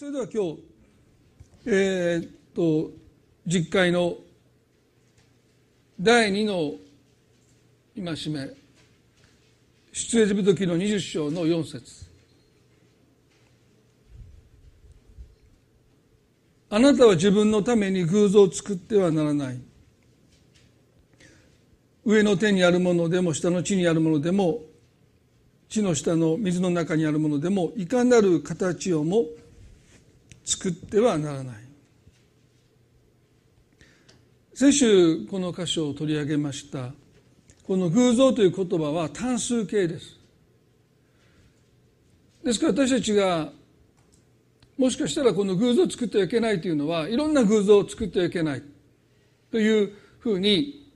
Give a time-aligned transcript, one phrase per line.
[0.00, 0.62] それでは今日
[1.66, 2.90] えー、っと
[3.46, 4.16] 実会の
[6.00, 6.72] 第2の
[7.94, 8.48] 戒め
[9.92, 12.06] 出エジプト記の20章の4節。
[16.70, 19.60] あなたは自分のために偶像を作ってはならない。
[22.06, 24.62] 上の手にあるものでも下の地にあるものでも
[25.68, 29.26] 地の下の水の中にあるものでもいかなる形をも
[30.50, 31.56] 作ってはならない。
[34.52, 36.92] 先週この箇所を取り上げました。
[37.64, 40.18] この偶像という言葉は単数形です。
[42.44, 43.52] ですから私たちが
[44.76, 48.62] もしかしたらこの偶像を作ってはいけないというのはいろんな偶像を作ってはいけない。
[49.52, 50.90] というふうに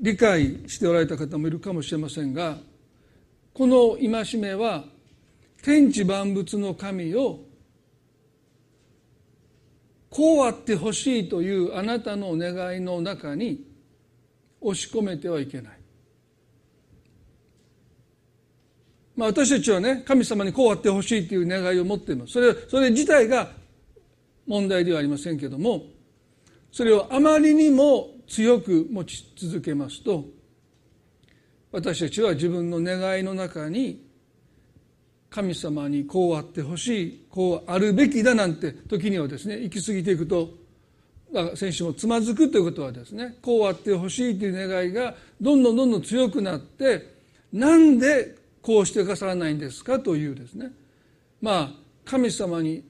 [0.00, 2.58] 理解しておられた方もいるかもしれませんが
[3.54, 4.84] この戒めは
[5.62, 7.40] 天地万物の神を
[10.16, 13.66] こうあってほしいというあなたの願いの中に
[14.62, 15.78] 押し込めてはいけない。
[19.14, 22.32] まあ私たちはね、神様にこうあってほしいという願いを持っています。
[22.32, 23.50] それ、それ自体が
[24.46, 25.82] 問題ではありませんけども、
[26.72, 30.24] それをあまりにも強く持ち続けますと、
[31.72, 34.05] 私たちは自分の願いの中に
[35.36, 40.48] 神様にこうあってほしいこうあるべきだなんて時にはですね行き過ぎていくと
[41.54, 47.16] 選手もつまずくということはですねこうあってほしいという願いがどんどんどんどん強くなって
[47.52, 50.72] なんでこうしてくださらないんですかというですね。
[51.42, 51.70] まあ
[52.06, 52.82] 神様に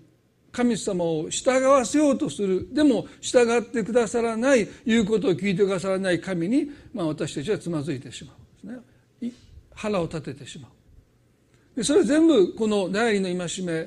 [0.52, 2.72] 神様を従わせようとする。
[2.72, 8.80] でも従ってくださらない言うことを聞いてくださらない神に、まあ、私たちはつまずいてしまうで
[9.24, 9.32] すね。
[9.74, 10.75] 腹を立ててしまう。
[11.76, 13.82] でそれ全部この第二の戒め、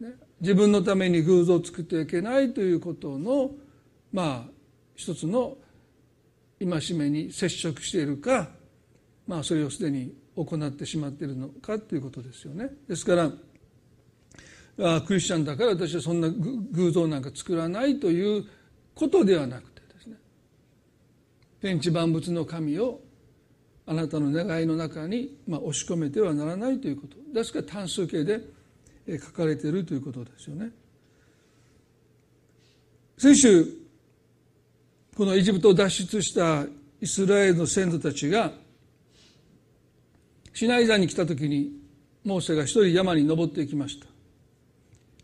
[0.00, 3.52] ね、自分のために偶像を作ってはいけないということの
[4.12, 4.50] まあ
[4.96, 5.56] 一つの
[6.58, 8.48] 戒めに接触しているか、
[9.28, 12.68] まあ、それをすでに行ってしまっているのかということですよね。
[12.88, 13.30] ですから
[14.80, 18.44] あクリスチャンだから私はそんな偶像なんか作らないという
[18.94, 20.16] ことではなくてですね
[21.60, 23.00] 天地万物の神を
[23.88, 28.40] あなたの願いの中に、まあ、押し込めてはならないということですから単数形で
[29.18, 30.70] 書かれているということですよね。
[33.16, 33.66] 先週
[35.16, 36.66] このエジプトを脱出した
[37.00, 38.52] イスラエルの先祖たちが
[40.52, 41.72] シナイ山に来た時に
[42.24, 44.06] モーセが一人山に登っていきました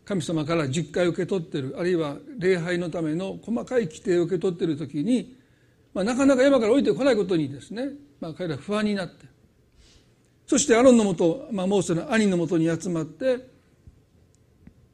[0.05, 5.37] 神様から実会を受け取っているあるいは礼拝のための細かい規定を受け取っている時に、
[5.93, 7.89] まあ、なかなか山から降りてこないことにですね
[8.19, 9.25] まあ、彼ら不安になって。
[10.47, 13.37] そしてアロンのもと、まあ、モーセの兄のもとに集まって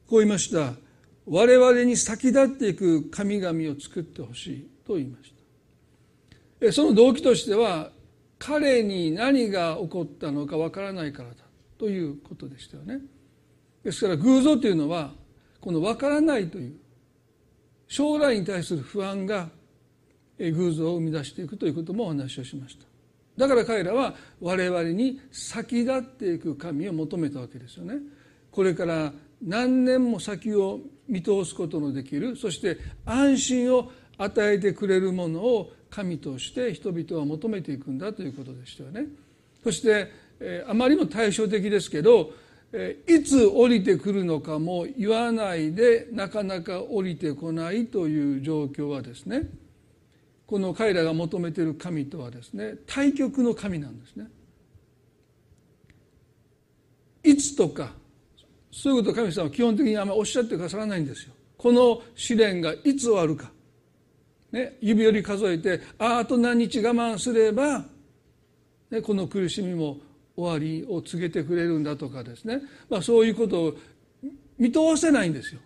[0.06, 0.74] こう言いました。
[1.26, 5.32] 我々に先立っていく神々を作ってほしいと言いまし
[6.60, 6.72] た。
[6.72, 7.90] その動機としては
[8.38, 11.36] 彼に何が起こったのかわからないからだ
[11.78, 13.00] ということでしたよね。
[13.84, 15.12] ですから偶像というのは
[15.60, 16.76] このわからないという
[17.88, 19.48] 将来に対する不安が
[20.38, 22.86] 偶像を生み出していくということもお話をしました。
[23.36, 27.94] だから彼らは我々に先立っていく神を求めたわけですよね。
[28.50, 29.12] これから
[29.42, 39.06] 何年も先を見通すことのできるそして安心を与えてくれるものを神として人々は求めていくんだということでしたよね。
[39.62, 40.10] そして、
[40.66, 42.32] あまりも対照的ですけど、
[43.06, 49.42] いつ降りてくるのかも言わないでなかなか降りてこないという状況はですね
[50.46, 54.26] この彼らが求めている神とはですね対極の神なんですね。
[57.22, 57.92] いつとか
[58.70, 61.32] そういうこと神様は基本的にあんまりおっしゃってくださらないんですよ。
[61.56, 63.50] この試練がいつ終わるか。
[64.50, 67.84] ね、指折り数えてああと何日我慢すれば、
[68.90, 69.96] ね、この苦しみも
[70.36, 73.74] 終わりを告げてくれるんだとかですね、まあ、そういうことを
[74.58, 75.60] 見通せないんですよ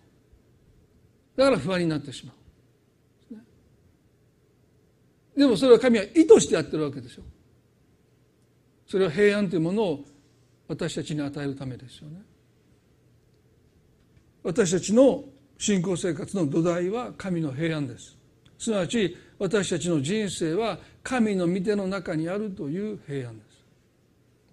[1.36, 2.34] だから不安になってしまう
[5.36, 7.24] でもそれは神は意図してやってるわけですよ
[8.86, 10.04] それは平安というものを
[10.68, 12.20] 私たちに与えるためですよね。
[14.42, 15.24] 私たちの
[15.58, 18.16] 信仰生活の土台は神の平安です。
[18.58, 23.56] すなわち私たちの人生は神の御手の中にあるという平安です。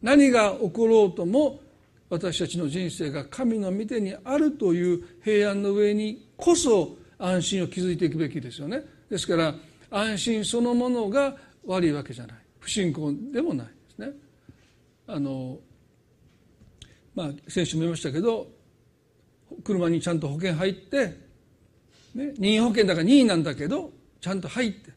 [0.01, 1.61] 何が起ころうとも
[2.09, 8.83] 私たちの人生が神の御手にあるという平安の上にこそ安心を築いていくべきですよね。
[9.09, 9.55] ですから
[9.93, 11.35] 安心そのものが
[11.65, 14.09] 悪いわけじゃない不信仰でもないですね
[15.07, 15.59] あの
[17.15, 18.47] まあ先週も言いましたけど
[19.63, 21.15] 車にちゃんと保険入って、
[22.15, 24.91] ね、任意保険だから任意なんだけどちゃんと入って、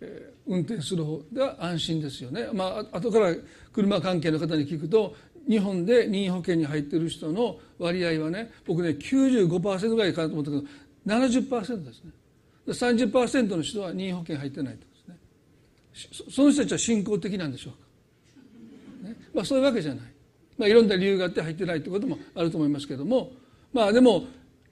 [0.00, 2.48] えー、運転する方が安心ですよね。
[2.52, 3.34] まあ後から
[3.72, 5.14] 車関係の方に聞くと
[5.48, 10.64] 日本で任意保険に入っている人の割合はね僕ね95%ぐらいかなと思ったけど
[11.06, 12.10] 70%ですね。
[12.72, 16.30] 30%の人は任意保険入ってないとですね。
[16.30, 19.08] その人たちは信仰的なんでしょうか。
[19.08, 20.10] ねまあ、そういうわけじゃない。
[20.60, 23.32] まあ、いろんな理由があって入ってないということもあると思いますけども
[23.72, 24.24] まあでも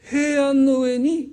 [0.02, 1.30] 平安の上に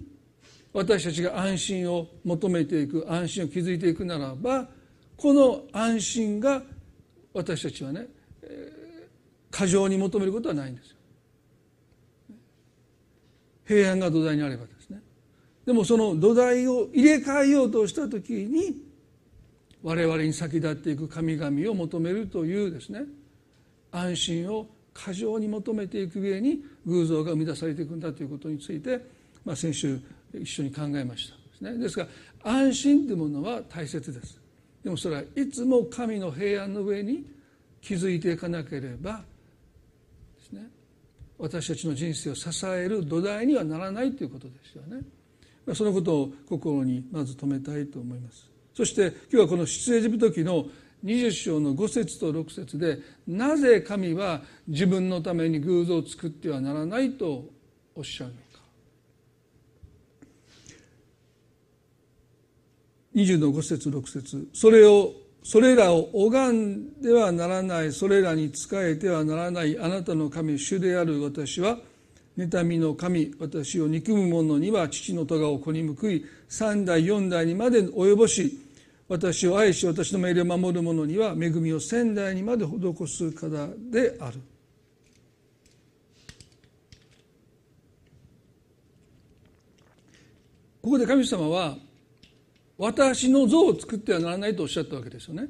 [0.71, 4.69] 私たちが安心を求めていく安心を築いていくならば
[5.17, 6.63] この安心が
[7.33, 8.07] 私たちはね、
[8.43, 10.95] えー、過剰に求めることはないんですよ。
[13.65, 14.65] 平安が土台にあれば
[15.65, 15.73] で。
[15.73, 18.81] もその土台を入れ替えようとした時に
[19.83, 23.03] 我々に先立っていく神々を求めるというですね
[23.91, 28.99] 安心を過剰に求めていく上に偶像が生み出されていくんだということについて、
[29.43, 29.99] まあ、先週
[30.33, 32.07] 一緒に考えましたですねですか
[32.43, 34.39] ら安心というものは大切です
[34.83, 37.25] でもそれはいつも神の平安の上に
[37.81, 39.23] 築いていかなければ
[40.37, 40.67] ですね
[41.37, 45.03] 私たちの人生を支える土台にはならないということですよね
[45.73, 48.49] そのことを心にまず留めたいと思います。
[48.73, 50.65] そして今日はこの出エジプト記の
[51.03, 57.45] 20章の5節と6節でなぜ神は自分のために偶像を作ってはならないと
[57.95, 58.45] おっしゃるのか。
[63.15, 64.49] 20の5節6節。
[64.53, 65.13] それを
[65.45, 71.77] それらを拝んではならないそれらに仕えてはならないあなたの神主である私は
[72.37, 78.59] 妬みの神私を憎む者には父の咎を子に報い三代四代にまで及ぼし
[79.07, 83.49] 私を愛し私の命令を守る者には恵みを仙台にまで施す方
[83.91, 84.41] である。
[90.81, 91.77] ここで神様は
[92.77, 95.47] 私の像を作ってはならないとおっしゃったわけですよね。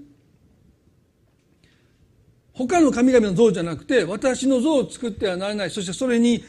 [2.54, 5.70] 他の神々の像じゃなくて私の像を作ってはならない。
[5.70, 6.44] そしてそれに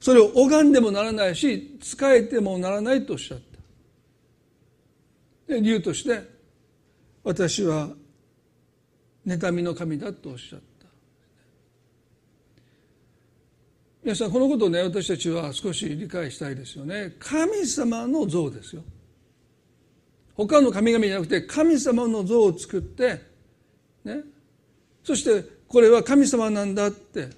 [0.00, 3.38] それを拝んでもならないし仕えてもならないとおっしゃっ
[5.46, 5.54] た。
[5.54, 6.22] で理由として
[7.22, 7.90] 私は
[9.26, 10.86] 妬みの神だとおっしゃった。
[14.02, 17.14] 皆さんこのことをね私たちは少し理解したいですよね。
[17.18, 18.82] 神様の像ですよ。
[20.34, 23.20] 他の神々じゃなくて神様の像を作って
[24.04, 24.22] ね。
[25.04, 27.28] そしてこれは神様なんだって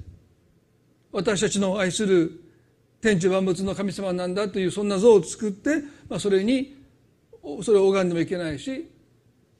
[1.11, 2.42] 私たちの愛する
[3.03, 6.81] 天地万物の神様なんだというそんな像を作って、まあ、それに
[7.63, 8.89] それを拝んでもいけないし、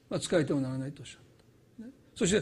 [0.09, 1.21] まあ、使えてもならないとおっしゃっ
[1.77, 2.41] た、ね、そして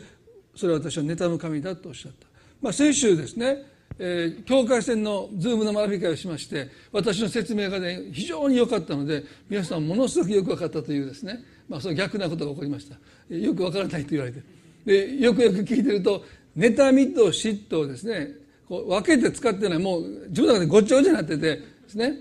[0.56, 2.27] それは私は妬む神だとおっしゃった、
[2.62, 3.63] まあ、先週ですね、
[3.98, 13.36] えー、境界線のズームの学び会をしまして私の説明がね非常に良かったので皆さんものすごくよく分かったというですね、まあ、その逆なことが起こりました。
[13.36, 14.44] よく分からないと言われて。
[14.86, 16.24] でよくよく聞いてると
[16.56, 18.41] 妬みと嫉妬をですね
[18.72, 22.14] こう分けて使ってないもう自分の中でごっちゃごちゃになっててですね。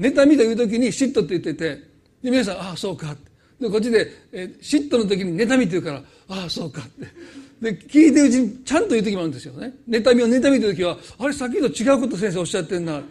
[0.00, 1.76] 妬みという時に嫉妬って言ってて
[2.22, 3.14] で皆さんああそうか
[3.60, 7.06] でこっちで、え嫉妬の時に妬みって言うからああそうかって。
[7.60, 9.74] で聞いてるうちにちゃんと言う時もあるんですよね。
[9.86, 13.02] 妬みを妬みという時はあれさっきと違うこと先生おっしゃってんな。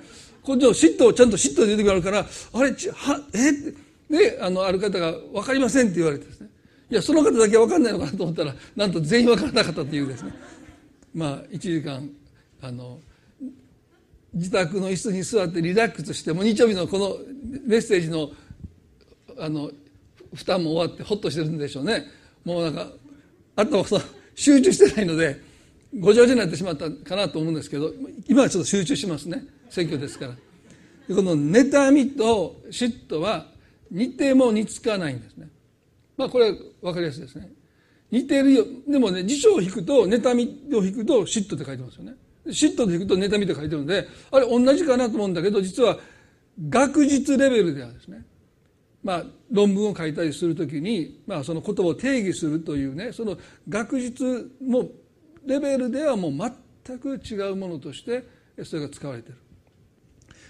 [0.42, 3.74] こっちの嫉妬をちゃんと嫉妬で言う時もあるからあれちはえって。
[4.10, 6.50] であのある方が分かりませんって言われてですね。
[6.90, 10.34] いやその方だけ分かんないのかなと思ったらなんと全員分からなかったというですね。
[11.14, 12.10] まあ1時間
[12.62, 13.00] あの
[14.34, 17.18] 自宅の椅子に座ってリラックスしてもう日曜日のこの
[17.66, 18.30] メッセージの
[19.40, 19.72] あの
[20.34, 22.06] 負担も終わってホッとしてるんでしょうね。
[22.44, 22.92] もうなんか
[23.56, 24.02] あとは
[24.36, 25.42] 集中してないので
[26.00, 27.92] ごちゃごちゃになってしまったかなと思うんですけど
[28.28, 29.44] 今はちょっと集中しますね。
[29.70, 30.34] 選挙ですから。
[31.16, 33.48] この妬みと嫉妬は
[33.90, 35.48] 似ても似つかないんですね。
[36.18, 37.50] まあこれは分かりやすいですね。
[38.12, 42.16] 似てるよでもね辞書を引くと妬みを引くと嫉妬って書いてますよね。
[42.48, 45.98] 嫉妬で引くと妬みって書いてるのであれ同じかなと思うんだけど実は
[46.70, 48.26] 学術レベルではですね
[49.04, 53.38] まあ、論文を書いたりするときに、まあ、その言葉を定義するというねその
[53.70, 54.90] 学術も
[55.46, 56.32] レベルではもう
[56.86, 58.26] 全く違うものとして
[58.66, 59.38] それが使われている。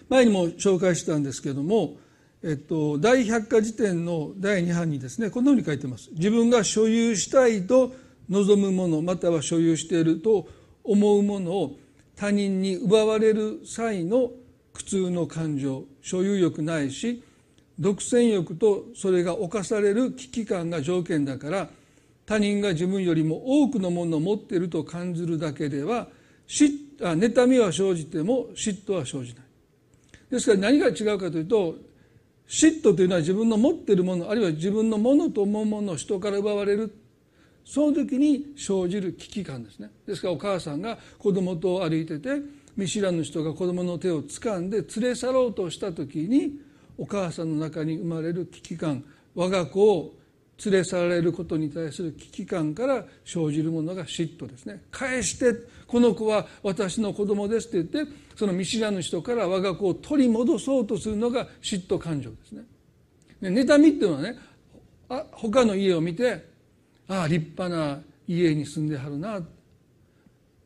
[0.10, 1.98] 前にも紹介したんですけども、
[2.42, 6.10] えっと、第百科事典の第2版にですねこんなふうに書いてます。
[6.14, 7.94] 自分が所有したいと
[8.30, 10.48] 望むものまたは所有していると
[10.84, 11.78] 思うものを
[12.18, 14.32] 他人に奪われる際の
[14.74, 17.24] 苦痛の感情所有欲ないし
[17.80, 21.70] 独占欲とそれが侵される危機感が条件だから
[22.26, 26.08] 他人が自分よりも多くのものを持っていると感じるだけでは
[27.00, 29.44] 妬みは生じても嫉妬は生じない。
[30.32, 31.76] ですから何が違うかというと
[32.48, 36.94] 嫉妬というのは自分の持っているものあるいは自分のものと思うものを人から奪われる
[37.68, 39.92] その時に生じる危機感ですね。
[40.08, 42.42] ですからお母さんが子供と歩いてて
[42.78, 46.62] 見知らぬ人が子供の手を掴んで連れ去ろうとした時に
[46.98, 49.04] お母さんの中に生まれる危機感
[49.36, 50.14] 我が子を
[50.64, 54.84] 連れ去られることに対する危機感から生じるものが嫉妬ですね。
[54.90, 55.54] 返して
[55.88, 62.64] この子は私の子供ですって言ってその見知らぬ人から我が子を取り戻そうとするのが嫉妬感情ですね。
[63.42, 64.38] 妬みっていうのはね
[65.10, 66.56] あ他の家を見て
[67.08, 69.42] ああ立派な家に住んではるな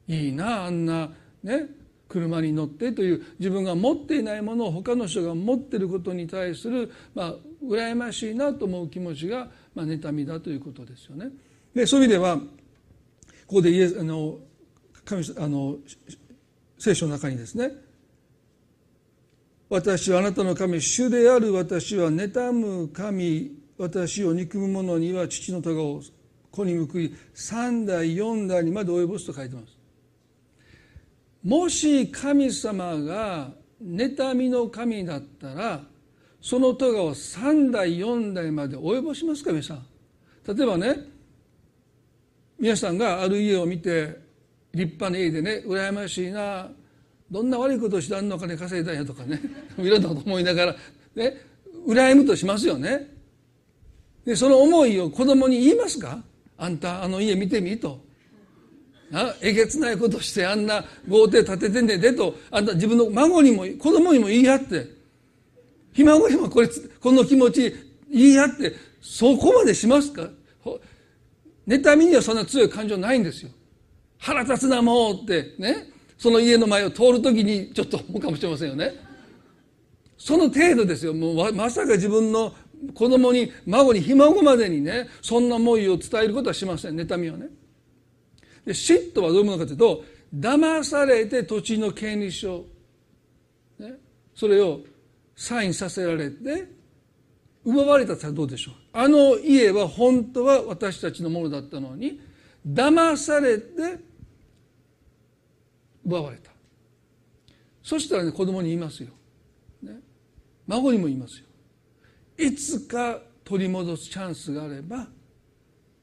[0.07, 1.09] いいなあんな
[1.43, 1.67] ね
[2.07, 11.29] 車に乗ってという自分が持っていないものを他の人が持っていることに対するまあ羨ましいなと思う気持ちがまあ、妬みだということですよね。
[11.73, 12.43] でそういう意味ではこ
[13.47, 14.39] こでイエあの
[15.05, 15.77] 神あの
[16.77, 17.71] 聖書の中にですね
[19.69, 26.01] 私はあなたの神主である私は妬む神私を憎む者には父の咎を
[26.51, 29.77] 子に報い三代四代にまで及ぼすと書いてます。
[31.43, 33.51] もし神様が
[33.83, 35.81] 妬みの神だったら
[36.39, 39.85] その咎を3代4代まで及ぼしますか皆さん。
[40.55, 40.95] 例えばね
[42.59, 44.19] 皆さんがある家を見て
[44.73, 46.69] 立派な家でね羨ましいな
[47.29, 49.39] どんな悪いことをしてあんの金稼いだんやとかね
[49.79, 50.75] いろんなこと思いながら
[51.15, 51.41] ね
[51.87, 53.09] 羨むとしますよね。
[54.25, 56.23] でその思いを子供に言いますか？
[56.61, 57.99] あんたあの家見てみと。
[59.11, 62.35] あえげつないことしてあんな豪邸建ててんねんでと。
[62.51, 64.87] あんた自分の孫にも子供にも言い張って。
[65.91, 67.73] ひ孫にもこれこの気持ち
[68.11, 68.75] 言い合って。
[69.01, 70.29] そこまでしますか？
[71.67, 73.49] 妬みにはそんな強い感情ないんですよ。
[74.19, 75.89] 腹立つなもうってね。
[76.19, 78.93] その家の前を通るときにちょっと思うかもしれませんよね。
[80.19, 81.15] その程度ですよ。
[81.15, 82.53] もうまさか自分の
[82.93, 86.99] 子供に孫にひ孫までにねそんな思いを伝えることはしません。
[86.99, 87.47] 妬みはね。
[88.65, 90.03] で嫉妬はどういうものかというと
[90.35, 92.65] 騙されて土地の権利書、
[93.79, 93.95] ね、
[94.35, 94.81] それを
[95.35, 96.67] サインさせられて
[97.65, 98.75] 奪われたらどうでしょう。
[98.93, 102.19] あの家は本当は私たちのものだったのに
[102.67, 103.99] 騙されて
[106.05, 106.51] 奪われた。
[107.83, 109.09] そしたらね子供に言いますよ、
[109.81, 109.99] ね、
[110.67, 111.45] 孫にも言いますよ。
[112.41, 115.07] いつか取り戻すチャンスがあれば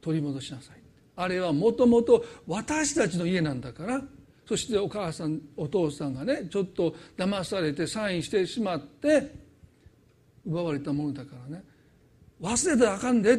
[0.00, 0.76] 取り戻しなさい。
[1.16, 4.02] あれはもともと私たちの家なんだから。
[4.47, 9.35] そしてお母さんお父さんがねちょっと騙されてサインしてしまって
[10.47, 11.64] 奪われたものだからね。
[12.40, 13.38] 忘れたらあかんで。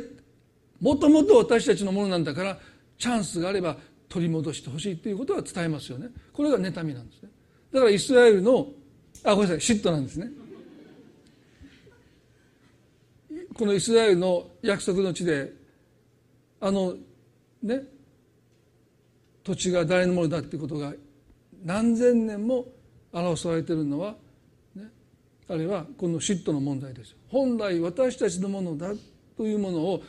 [0.79, 2.57] もともと私たちのものなんだから
[2.97, 3.75] チャンスがあれば
[4.07, 6.07] 取り戻してほしいということは伝えますよね。
[6.31, 7.29] これが妬みなんですね。
[7.73, 8.67] だからイスラエルの
[9.23, 10.29] あごめんなさい嫉妬なんですね。
[13.59, 15.51] このイスラエルの約束の地で
[16.61, 16.95] あの
[17.61, 17.81] ね
[19.43, 20.93] 土地が誰のものだっていうことが
[21.65, 22.63] 何千年も
[23.11, 24.15] 表されているのは、
[24.77, 24.85] ね、
[25.49, 28.93] あれはこの嫉妬の問題です本来私たちのものだ
[29.35, 30.03] というものを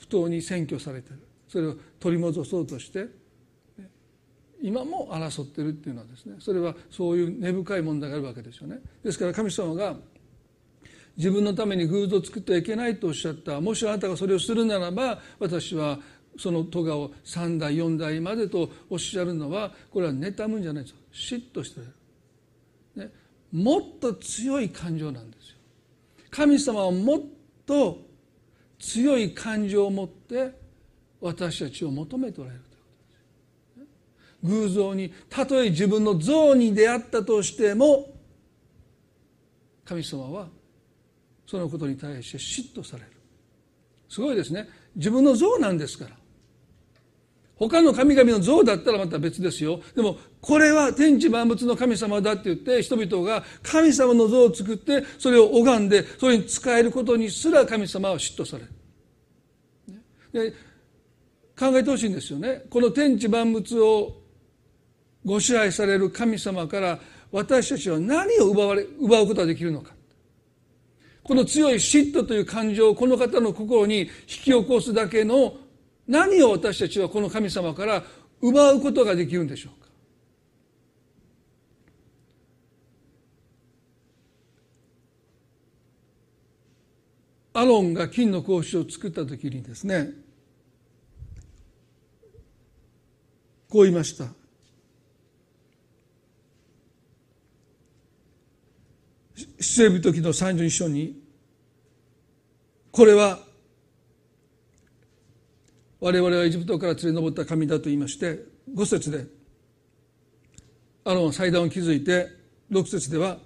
[0.00, 1.22] 不当に占拠されてる。
[1.46, 3.06] それを取り戻そうとして
[4.60, 8.80] 今も争っているっていうのはですねそれはそういう根深い問題があるわけですよね。
[9.04, 9.94] ですから神様が
[11.18, 13.60] 自分のために偶像を作ってはいけないとおっしゃった。
[13.60, 15.98] もしあなたがそれをするならば私は
[16.38, 20.96] その咎を3代4代までとおっしゃるのはこれは妬むんじゃないですよ。
[21.12, 21.86] 嫉妬してる、
[23.04, 23.12] ね、
[23.52, 25.56] もっと強い感情なんですよ。
[26.30, 27.20] 神様はもっ
[27.66, 28.06] と
[28.78, 30.52] 強い感情を持って
[31.20, 32.62] 私たちを求めておられる
[33.74, 33.92] というこ
[34.46, 38.14] とです、偶像にたとえ自分の像に出会ったとしても
[39.84, 40.46] 神様は
[41.48, 43.08] そのことに対して嫉妬される。
[44.06, 44.68] すごいですね。
[44.94, 46.10] 自分の像なんですから。
[47.56, 49.80] 他の神々の像だったらまた別ですよ。
[49.96, 60.50] でもこれは天地万物の神様だって言って人々が神様の像を作ってそれを拝んでそれに仕えることにすら神様は嫉妬される。
[60.50, 60.50] で
[61.58, 62.66] 考えてほしいんですよね。
[62.68, 64.20] この天地万物を
[65.24, 66.98] ご支配される神様から
[67.32, 69.97] 私たちは何を奪われ奪うことができるのか。
[71.28, 75.58] この強い嫉妬という感情をこの方の心に引き起こすだけの
[76.06, 78.02] 何を私たちはこの神様から
[78.40, 79.82] 奪うことができるんでしょう
[87.52, 87.60] か？
[87.60, 90.12] アロンが金の格子を作った時にですね
[93.68, 94.37] こう言いました。
[99.60, 101.20] 出エビ時の31章に
[102.90, 103.40] これは
[106.00, 109.26] 我々はエジプトから連れ上った神だと言いまして5節で
[111.04, 112.28] アロンは祭壇を築いて
[112.70, 113.38] 6節では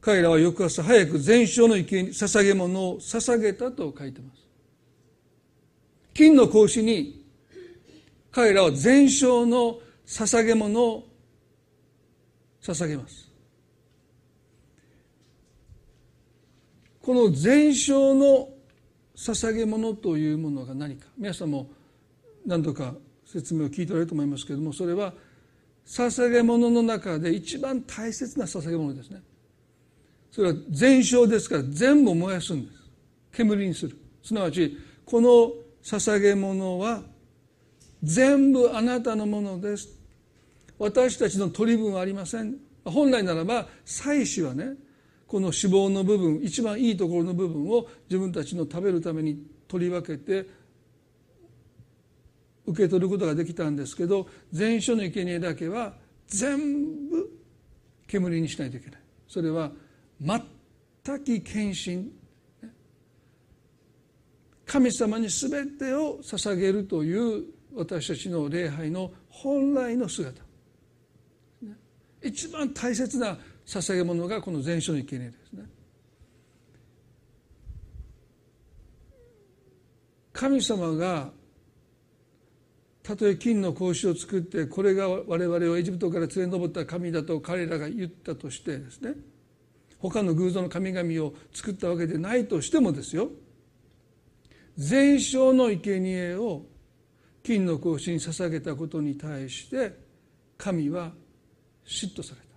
[0.00, 4.40] 彼らは翌朝早く全焼の池に捧げ物を捧げたと書いてます。
[6.14, 7.24] 金の格子に
[8.30, 11.08] 彼らは全焼の捧げ物を
[12.62, 13.29] 捧げます。
[17.10, 18.50] この全焼の
[19.16, 21.08] 捧げ物というものが何か。
[21.18, 21.68] 皆さんも
[22.46, 22.94] 何度か
[23.26, 25.12] 説明を聞いておられると思いますけれどもそれは
[25.84, 29.22] 捧げ物の中で一番大切な捧げ物ですね。
[30.30, 32.78] それは全焼ですから全部燃やすんです。
[33.32, 33.98] 煙にする。
[34.22, 35.50] すなわちこの
[35.82, 37.02] 捧げ物は
[38.04, 39.88] 全部あなたのものです。
[40.78, 42.54] 私たちの取り分はありません。
[42.84, 44.76] 本来ならば祭司はね
[45.30, 50.44] この脂肪の部分一番いいところの部分を自分たちの食べるために取り分けて
[52.66, 55.94] 受け取ることができたんですけど全書の生贄だけは
[56.26, 57.30] 全部
[58.08, 59.00] 煙にしないといけない。
[59.28, 59.70] それは
[60.20, 62.10] 全き献身
[64.66, 67.44] 神様に全てを捧げるという
[67.76, 70.42] 私たちの礼拝の本来の姿。
[72.20, 73.38] 一番大切な
[73.70, 75.64] 捧げ物がこの全書の生贄ですね。
[80.32, 81.30] 神様が
[83.02, 89.14] たとえ金の格子を作ってこれが我々をエジプトから連れ上った神だと彼らが言ったとしてですね
[89.98, 93.28] 他の偶像の神々を作ったわけでないとしてもですよ
[94.76, 96.62] 全焼の生贄を
[97.42, 99.92] 金の格子に捧げたことに対して
[100.56, 101.12] 神は
[101.86, 102.49] 嫉妬された。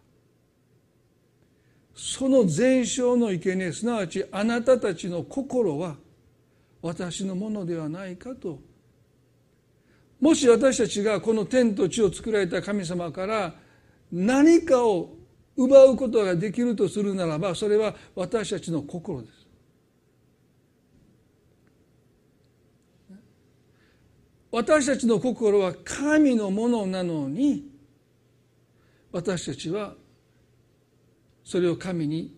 [1.95, 5.95] その全焼の生贄すなわちあなたたちの心は
[6.81, 8.59] 私のものではないかと。
[10.19, 13.53] もし私たちがこの天と地を作られた神様から
[14.11, 15.09] 何かを
[15.55, 19.43] 奪うことができるとするならばそれは私たちの心です。
[24.51, 27.65] 私たちの心は神のものなのに
[29.11, 29.95] 私たちは
[31.43, 32.35] それを神に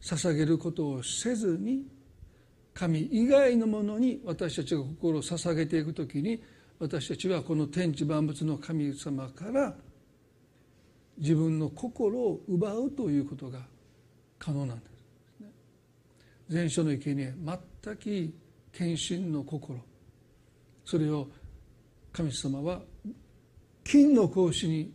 [0.00, 1.86] 捧げることをせずに
[2.72, 6.42] 神以外のものに私たちが心を捧げていくときに
[6.78, 9.74] 私たちはこの天地万物の神様から
[11.18, 13.58] 自分の心を奪うということが
[14.38, 14.98] 可能なんです。
[16.50, 17.34] 前書の生贄
[17.84, 18.34] 全く
[18.72, 19.78] 献身の心
[20.84, 21.28] それを
[22.12, 22.80] 神様は
[23.84, 24.92] 金の格子に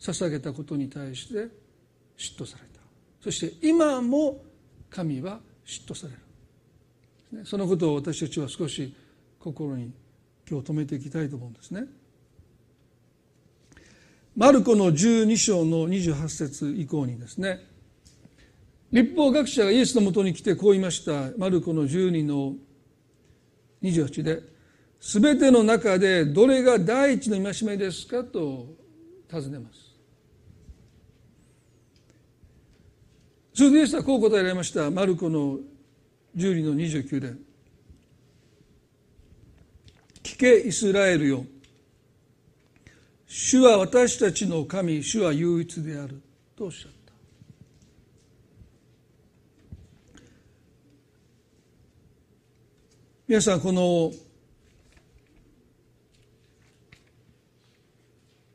[0.00, 1.48] 捧げたことに対して
[2.16, 2.71] 嫉妬された
[3.22, 4.42] そして今も
[4.90, 7.46] 神は嫉妬される。
[7.46, 8.94] そのことを私たちは少し
[9.38, 9.92] 心に
[10.48, 11.86] 今日止めていきたいと思うんですね。
[14.36, 17.60] マルコの12章の28節以降にですね
[18.90, 21.30] 立法学者がイエスのもとに来てこう言いました。
[21.38, 22.54] マルコの12の
[23.82, 24.42] 28で
[25.00, 28.74] 「すべての中でどれが第一の戒めですか?」と
[29.30, 29.91] 尋ねます。
[33.54, 35.58] それでイエスはこう答えられましたマルコの
[36.36, 37.34] 12の29で
[40.22, 41.44] 「聞けイスラエルよ。
[43.26, 46.22] 主は私たちの神主は唯一である」
[46.56, 46.98] とおっしゃった。
[53.28, 54.12] 皆さんこの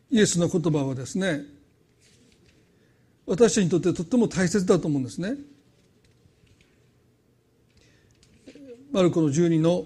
[0.10, 1.57] イエスの言葉はですね
[3.28, 5.36] 私たちにとってとっても大切だと思うんですね。
[8.90, 9.86] マルコの12の。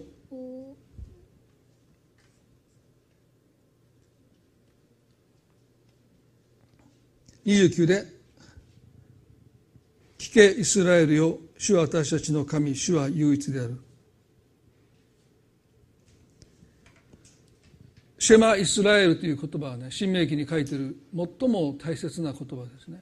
[7.43, 8.05] 29で
[10.19, 11.39] 「聞けイスラエルよ。
[11.57, 13.77] 主は私たちの神主は唯一である」
[18.19, 20.95] シェマ・イスラエルという言葉はね新明記に書いてる
[21.39, 23.01] 最も大切な言葉ですね。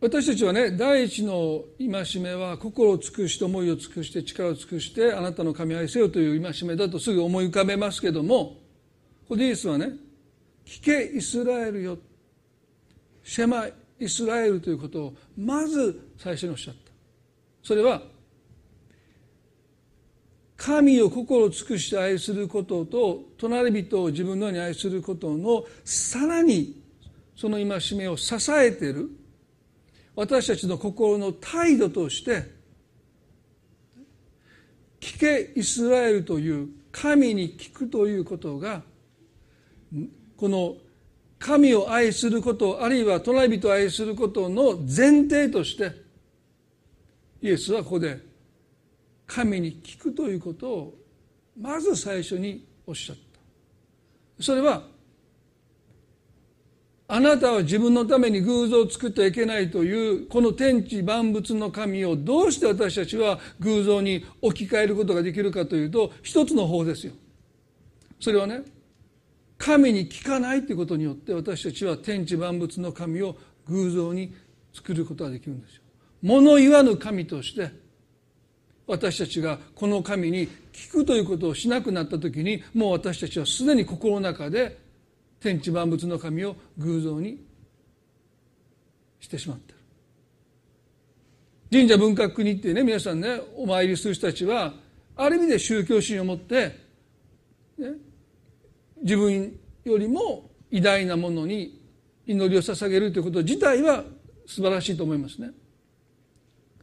[0.00, 8.56] 私たちはね第一の戒めは心を尽くして思いを尽くして力を尽くしてあなたの神愛せよという戒めだとすぐ思い浮かべますけどもこ
[9.30, 9.92] こでイエスはね
[10.64, 11.98] 聞けイスラエルよ
[13.24, 13.66] シェマ
[13.98, 16.92] イスラエルということをまず最初におっしゃった。
[17.62, 18.02] それは
[20.56, 26.82] 神を心を尽くして愛することと隣人を自分のように愛することのさらに
[27.36, 29.10] その戒めを支えている
[30.18, 32.42] 私たちの心の態度として
[34.98, 38.82] 聞けイスラエルという神に聞くということが
[40.36, 40.74] この
[41.38, 45.92] 神を愛することあるいは隣人を愛することの前提として
[47.40, 48.18] イエスはここで
[49.24, 50.94] 神に聞くということを
[51.56, 53.16] まず最初におっしゃっ
[54.36, 54.42] た。
[54.42, 54.82] それは
[57.10, 67.14] あなたは自分のために偶像を作ってはいけないというこの天地万物の神をどうして私たちは偶像に置き換えることができるかというと一つの方ですよ。
[68.20, 68.60] それはね
[69.56, 74.34] 神に聞かないということによって私たちは天地万物の神を偶像に
[74.74, 75.82] 作ることができるんですよ。
[76.22, 77.70] 物言わぬ神として
[78.86, 84.87] 私たちがこの神に聞くということをしなくなった時にもう私たちはすでに心の中で
[85.40, 87.44] 天地万物の神を偶像に
[89.20, 89.78] してしまってる
[91.70, 94.74] 神社文化国っていうね皆さんねお参りする人たちは
[95.16, 96.76] ある意味で宗教心を持って、
[97.78, 97.92] ね、
[99.02, 101.82] 自分よりも偉大なものに
[102.26, 104.04] 祈りを捧げるということ自体は
[104.46, 105.50] 素晴らしいと思いますね。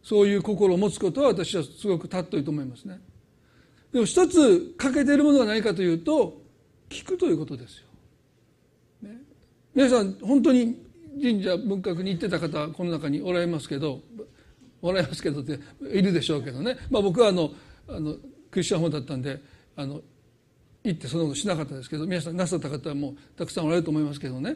[0.03, 2.99] そういう心を持つことは私はすごく尊いと思いますね。
[3.91, 6.41] でも一つ欠けているものが何かというと
[6.89, 7.84] 聞くということですよ。
[9.75, 10.81] 皆さん本当に
[11.21, 13.99] 神社文学に行ってた方この中におられますけど
[14.81, 15.59] おられますけどって
[15.91, 17.51] いるでしょうけどね、まあ、僕はあの
[17.89, 18.15] あの
[18.49, 19.41] クリスチャン法だったんで
[19.75, 20.01] あの
[20.83, 24.55] 行ってそのことしなかったですけど皆さんなさった方もたくさんおられると思いますけどね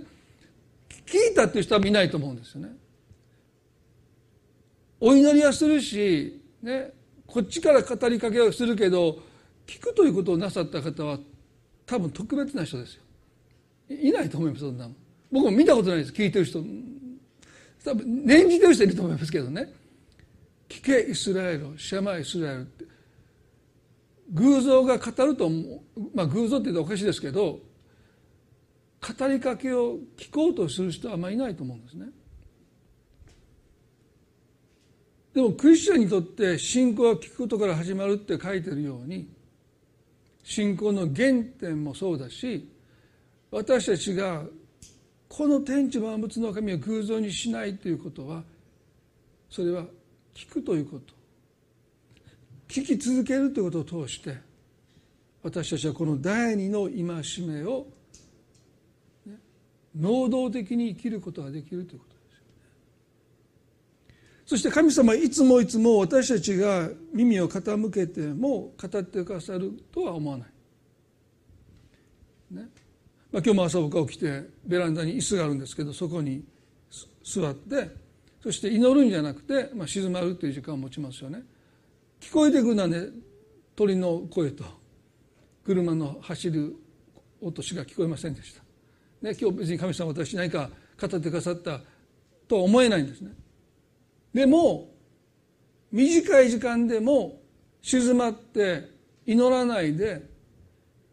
[1.06, 2.70] 聞いたっていう人は見ないと思うんですよね。
[5.02, 6.92] お祈りはするし、ね、
[7.26, 9.20] こっちから語りかけはするけど
[9.66, 11.20] 聞くということをなさった方は
[11.86, 13.04] 多分特別な人ですよ。
[13.90, 14.94] いないと思いますそんなの
[15.32, 16.64] 僕も見たことないです聞いてる人。
[17.84, 19.72] 多分念じてる人いると思いますけどね。
[20.68, 22.86] 聞けイスラエルシャマイスラエルって。
[24.32, 25.60] 偶像が語ると思
[25.96, 26.02] う。
[26.14, 27.60] まあ偶像って言うとおかしいですけど
[29.02, 32.08] 語りかけを聞こうとする人はあんまりいないと思うんですね。
[35.34, 39.30] でもクリスチャンにとって信仰は聞くことから始まるって書いてるように
[40.44, 42.68] 信仰の原点もそうだし
[43.52, 44.44] 私たちが
[45.30, 48.44] この天地万物の神を偶像にしないということは
[49.50, 49.86] それは
[50.34, 51.14] 聞くということ
[52.68, 54.38] 聞き続けるということを通して
[55.42, 56.96] 私たちはこの第二の戒
[57.46, 57.88] めを、
[59.26, 59.36] ね、
[59.96, 62.46] 能動的に生きることができるということですよね。
[64.46, 70.48] そして神様はいつもいつも私たちが耳を傾けても語ってくださるとは思わない。
[72.52, 72.68] ね、
[73.32, 76.44] まあ、今日も朝僕は起きてベランダに椅子があるんですけどそこに
[77.24, 77.92] 座って
[78.42, 81.44] そして祈るんじゃなくて、まあ、静まるという時間を持ちますよね。
[82.20, 83.08] 聞こえてくるのはね
[83.76, 84.64] 鳥の声と
[85.64, 86.76] 車の走る
[87.42, 88.62] 音しか聞こえませんでした、
[89.22, 91.80] ね、今日別に神様私何か語ってくださった
[92.48, 93.32] とは思えないんですね
[94.34, 94.90] でも
[95.92, 97.40] 短い時間でも
[97.82, 98.90] 静まって
[99.26, 100.29] 祈らないで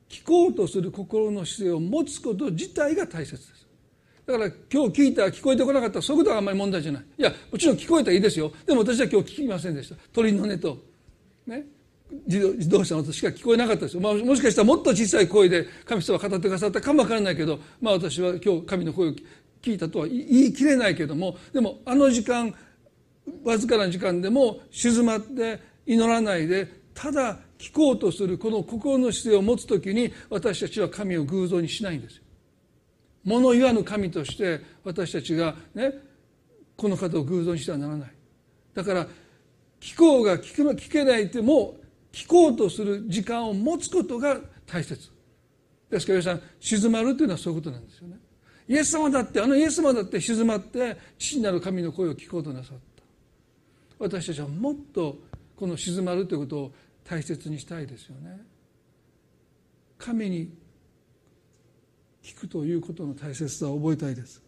[0.08, 3.66] 聞こうとする心の姿勢を持つこと自体が大切です。
[4.26, 7.04] だから今日聞いた聞こえてこなかったそういうことはあんまり問題じゃない。
[7.18, 8.52] いやもちろん聞こえたらいいですよ。
[8.66, 9.96] でも私は今日聞きませんでした。
[10.12, 10.78] 鳥の音と
[11.46, 11.64] ね、
[12.26, 19.12] 自動車の音しか聞こえなかったですよ、まあ、もしかしたらもっと小さい声で神様語ってくださったかもわからないけど、まあ、私は今日神の声を
[19.62, 21.36] 聞いたとは言い切れないけども。
[21.52, 22.54] でもあの時間
[23.44, 32.22] わずかな時間でも静まって祈らないでただ聞こうとするこの心の姿勢を持つ時に私たちは神を偶像にしないんですよ。
[33.24, 35.92] 物言わぬ神として私たちがね
[36.76, 38.10] この方を偶像にしてはならない。
[38.74, 39.06] だから
[39.80, 41.76] 聞こうが聞く聞けないっても
[42.12, 45.10] 聞こうとする時間を持つことが大切
[45.90, 48.16] ですから皆さん静まるというのはそういうことなんですよね
[48.68, 53.02] イエス様だってあのイエス様だって静まって父なる神の声を聞こうとなさった
[53.98, 55.18] 私たちはもっと
[55.56, 56.72] この静まるということを
[57.08, 58.40] 大切にしたいですよね。
[59.98, 60.52] 神に
[62.22, 64.42] 聞くということの大切さを覚えたいです。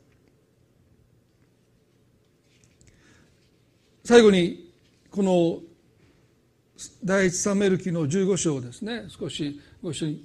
[4.05, 4.73] 最後に
[5.11, 5.61] この
[7.05, 9.05] 第一サメル記の15章ですね。
[9.09, 10.25] 少しご一緒に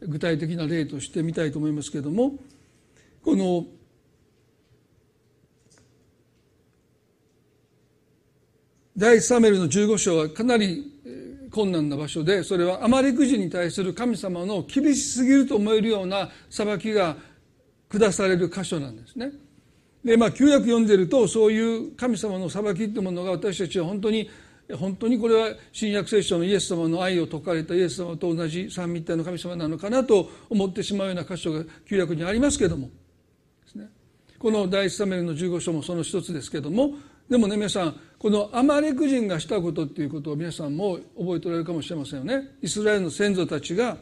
[0.00, 2.32] 具体的な例としてみたいと思いますけれども
[3.24, 3.66] この
[8.96, 10.97] 第一サメルの15章はかなり
[11.50, 17.16] 困難な場所でそれはアマリク人に対する神様の厳しすぎると思えるような裁きが
[17.90, 19.32] 下される箇所なんですね。
[20.04, 24.28] でまあ旧約読んでるとそういう神様の裁きってものが私たちは本当に
[24.76, 32.90] 本当にこれは新約聖書のイエス様の愛を説かれたイエス様と同じ三位一体の神様なのかなと思ってしまうような箇所が旧約にありますけども
[34.38, 36.94] この第一サメルの15章もその一つですけども
[37.28, 42.56] でもね皆さんこのアマレク人がしたことっていうことを皆さんも覚えておられるかもしれませんよね。
[42.60, 43.96] イスラエルの先祖たちが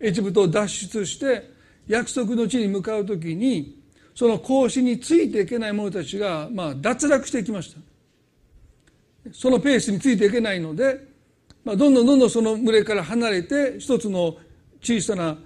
[0.00, 1.48] エジプトを脱出して
[1.86, 3.80] 約束の地に向かう時に
[4.14, 7.80] その格子についていけない者たちが、まあ、脱落していきました。
[9.32, 11.06] そのペースについていけないので、
[11.64, 14.36] まあ、どんどんどんどんその群れから離れて一つの
[14.82, 15.38] 小さな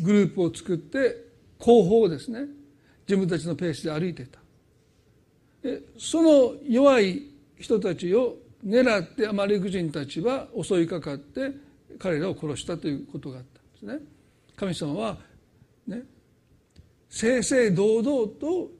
[0.00, 1.24] グループを作って
[1.58, 2.46] 後方をですね
[3.08, 4.41] 自分たちのペースで歩いていた。
[5.98, 7.22] その弱い
[7.58, 11.52] 人たちを狙ってアマリク人たちは襲いかかって
[11.98, 14.06] 彼らを殺したということがあったんですね。
[14.56, 15.18] 神様は
[15.86, 16.02] ね
[17.08, 18.70] 正々堂々と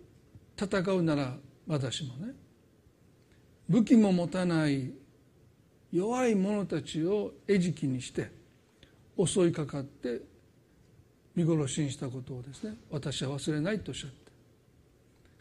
[0.57, 1.35] 戦うなら
[1.67, 2.35] 私もね
[3.69, 4.93] 武器も持たない
[5.93, 8.31] 弱い者たちを餌食にして
[9.19, 10.21] 襲いかかって
[11.35, 14.22] 見殺しにしたことをですね私は忘れないとおっしゃって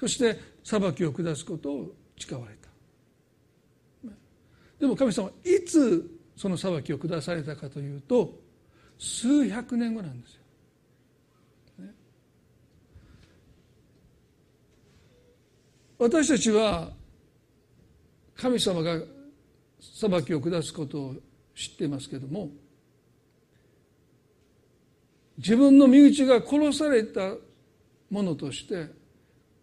[0.02, 4.10] そして裁きを下すことを誓われた
[4.80, 8.34] でも神様いつその裁きを下されたかというと
[8.98, 10.42] 数百年後なんですよ。
[16.00, 16.90] 私たちは
[18.36, 19.00] 神様が
[19.80, 21.16] 裁きを下すことを
[21.54, 22.50] 知っていますけれども
[25.38, 27.36] 自分の身内が殺された
[28.10, 29.00] ものとして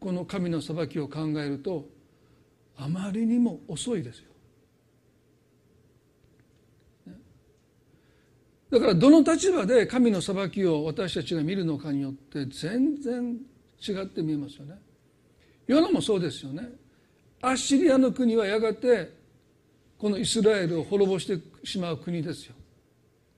[0.01, 1.87] この神の裁きを考えると
[2.77, 4.25] あまりにも遅いですよ。
[8.71, 13.39] だからどの立場で神の裁きを私たちが見るのかによって全然
[13.81, 14.75] 違って見えますよね。
[15.67, 16.69] ヨナもそうですよね。
[17.41, 19.17] アッシリアの国はやがて
[19.99, 22.55] このイスラエルを滅ぼしてしまう国ですよ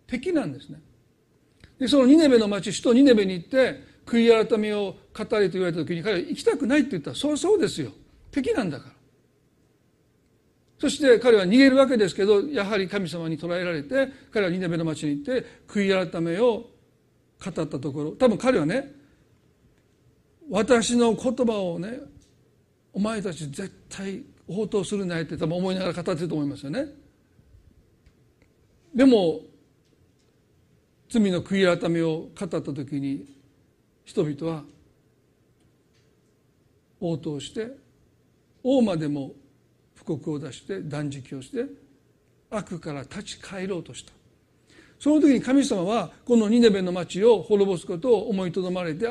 [0.07, 0.81] 敵なんですね
[1.79, 7.11] でそのニネベの町首都ニネベに行って悔い改めを語れと言われた時に彼は行きたくないって言った。
[7.11, 7.93] らそうそうですよ。
[8.33, 8.93] 敵なんだから。
[10.79, 18.11] そして彼は逃げるわけですけどやはり神様に捕らえられて彼はニネベの町に行って悔い改めを語ったところ。
[18.13, 18.93] 多分彼はね
[20.49, 22.01] 私の言葉をね
[22.93, 26.87] お前たち絶対応答するなよって多分思いながら語ってると思いますよね。
[28.93, 29.43] でも
[31.09, 33.40] 罪の悔い改めを語った時に
[34.05, 34.65] 人々は
[37.01, 37.69] 応答して
[38.63, 39.33] 王までも
[39.95, 41.65] 布告を出して断食をして
[42.51, 44.13] 悪から立ち返ろうとした
[44.99, 49.07] その時に神様はこのニネベの町を滅ぼすことを思いとどまれて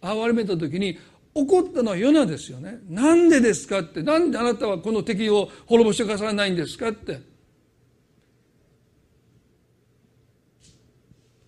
[0.00, 0.98] 憐れめた時に
[1.34, 2.78] 怒ったのはヨナですよね。
[2.88, 4.02] なんでですかって。
[4.02, 7.20] なんであなたはこの敵を滅ぼしてくださらないんですかって。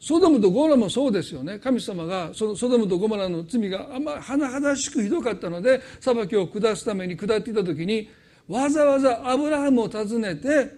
[0.04, 1.58] ソドムとゴモラもそうですよね。
[1.58, 8.10] 神様がそのソドムとゴモラの罪があんま甚だしくひどかったので裁きを下すために下っていた時に
[8.46, 10.70] わざわざアブラハムを訪ねて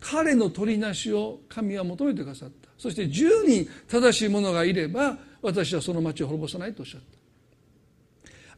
[0.00, 2.70] 彼の取りなしを神は求めてくださった。
[2.76, 7.00] そして10人正しい者がいれば私はその町を滅ぼさないとおっしゃっ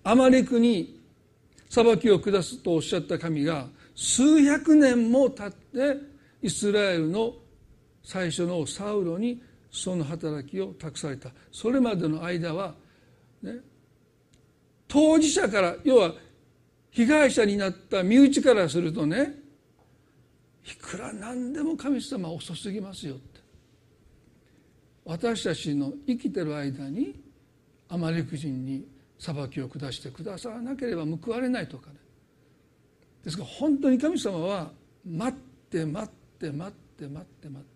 [0.03, 0.11] た。
[0.11, 1.03] アマレクに
[1.69, 6.01] 裁きを下すとおっしゃった神が数百年も経って
[6.41, 7.35] イスラエルの
[8.03, 9.43] 最初のサウロに
[9.75, 11.31] その働きを託された。
[11.51, 12.75] それまでの間は、
[13.43, 13.57] ね、
[14.87, 16.15] 当事者から要は
[16.93, 19.35] 被害者になった身内からするとね
[20.65, 23.41] いくらなんでも神様遅すぎますよって。
[25.05, 27.21] 私たちの生きてる間に
[27.89, 28.87] アマレク人に
[29.19, 31.97] 裁きを下してくださらなければ報われないとかね。
[33.25, 34.71] ですから本当に神様は
[35.05, 37.74] 待って待って待って待って待って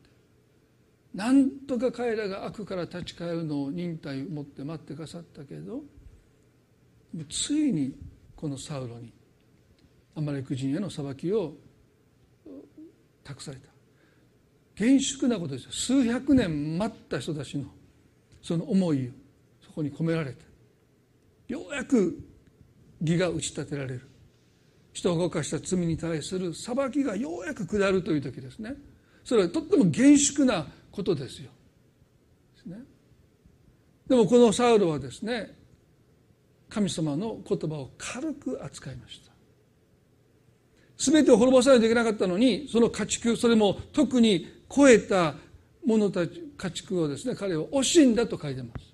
[1.18, 5.80] なんとか彼らが悪から立ち返るのを忍耐を持って待ってくださったけど
[7.28, 7.92] ついに
[8.36, 9.12] このサウロに
[10.14, 11.54] アマレク人への裁きを
[13.24, 13.68] 託された。
[14.76, 15.72] 厳粛なことですよ。
[15.72, 17.64] 数百年待った人たちの
[18.40, 19.10] その思いを
[19.66, 20.44] そこに込められて
[21.48, 22.16] ようやく
[23.00, 24.08] 義が打ち立てられる。
[24.92, 28.74] 人を動かした罪に対する裁きがようやく下るという時ですね。
[29.24, 31.50] それはとっても厳粛なことですよ。
[34.08, 35.56] でもこのサウロはですね
[36.68, 39.32] 神様の言葉を軽く扱いました。
[40.96, 45.34] 全てを滅ぼさないといけなかったのにその家畜それも特に超えた
[45.86, 48.88] 者たち家畜をですね彼を惜しんだと書いてます。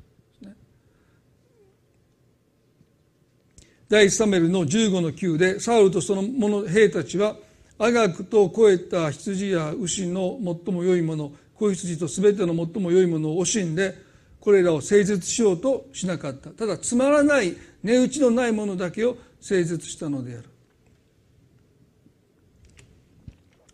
[3.88, 7.36] 第一サメルの15の9でサウルとその者兵たちは
[7.78, 13.94] アガクと肥えた羊や牛の最も良いもの子羊と全ての最も良いものを惜しんで
[14.40, 16.50] これらを誠実しようとしなかった。
[16.50, 20.44] ただつまらない値打ちのないものだけを誠実したのである。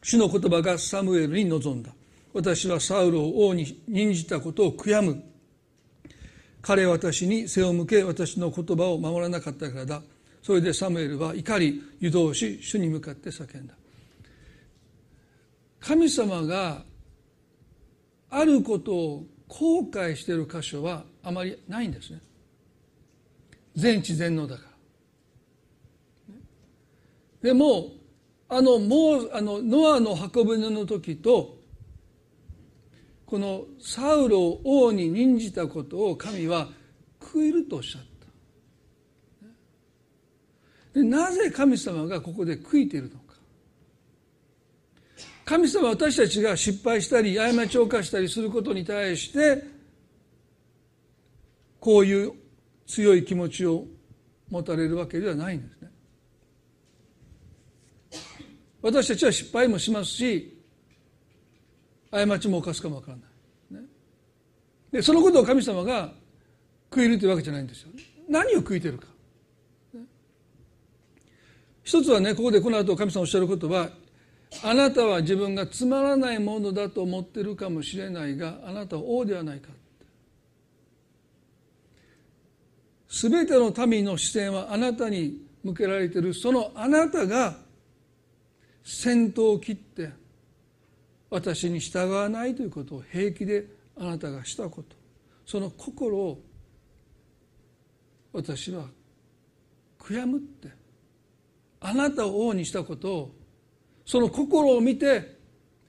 [0.03, 1.93] 主の言葉がサムエルに臨んだ。
[2.33, 5.23] 私はサウルを王に任じたことを悔やむ。
[6.63, 10.03] 彼は私に背を向け私の言葉を守らなかったからだ。
[10.43, 13.75] それでサムエルは怒り湯通し主に向かって叫んだ。
[15.81, 16.85] 神様が
[18.31, 22.21] あることを後悔している箇所はあまりないんですね。
[23.75, 24.71] 全知全能だから。
[27.43, 27.93] でも
[28.49, 31.59] あのもうあのノアの箱舟の時と
[33.27, 36.69] このサウロを王に任じたことを神は
[37.21, 38.03] 悔いるとおっしゃっ
[40.93, 40.99] た。
[41.01, 43.20] でなぜ神様がここで悔いているの？
[45.51, 49.65] 神様は私たちが失敗したり過ちを犯したりすることに対して
[51.81, 52.33] こういう
[52.87, 53.85] 強い気持ちを
[54.49, 55.91] 持たれるわけではないんですね。
[58.81, 60.57] 私たちは失敗もしますし
[62.13, 63.89] 過ちも犯すかもわからない、ね、
[64.93, 66.13] でそのことを神様が
[66.93, 67.89] 悔いるというわけじゃないんですよ。
[68.29, 69.07] 何を悔いてるか、
[69.95, 70.03] ね、
[71.83, 73.91] 一つはねここでこの後神様おっしゃることは
[74.63, 79.71] あなたは自分がつまらないものだと思ってるかもしれないがあなたは王ではないか。
[83.09, 86.35] 全ての民の視線はあなたに向けられている。
[86.35, 87.57] そのあなたが
[88.85, 90.11] 先頭を切って
[91.29, 94.97] 私に従わないということを平気であなたがしたこと。
[95.47, 96.41] その心を
[98.33, 98.85] 私は
[99.99, 100.69] 悔やむって。
[101.81, 103.40] あなたを王にしたことを
[104.05, 105.37] その心を見て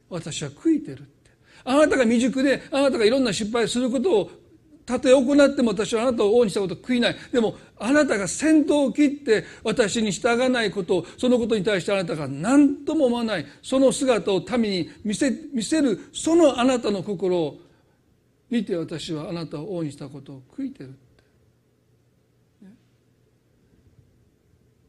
[0.10, 1.32] 私は悔いてるって。
[1.64, 4.32] あなたが未熟であなたがいろんな失敗することを
[4.86, 7.16] たとえ行っても私はあなたを王にしたことを悔いない。
[7.32, 13.46] でもあなたが先頭を切って私に従わないことそのことに対してあなたが何とも思わない。
[13.62, 17.60] その姿を民に見せ見せるそのあなたの心を
[18.50, 20.98] 見て私はあなたを王にしたことを悔いてる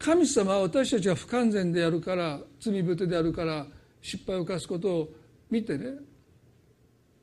[0.04, 3.64] 神様は私たちが不完全であるから罪深であるから
[4.00, 5.08] 失敗を犯すことを
[5.48, 5.92] 見てね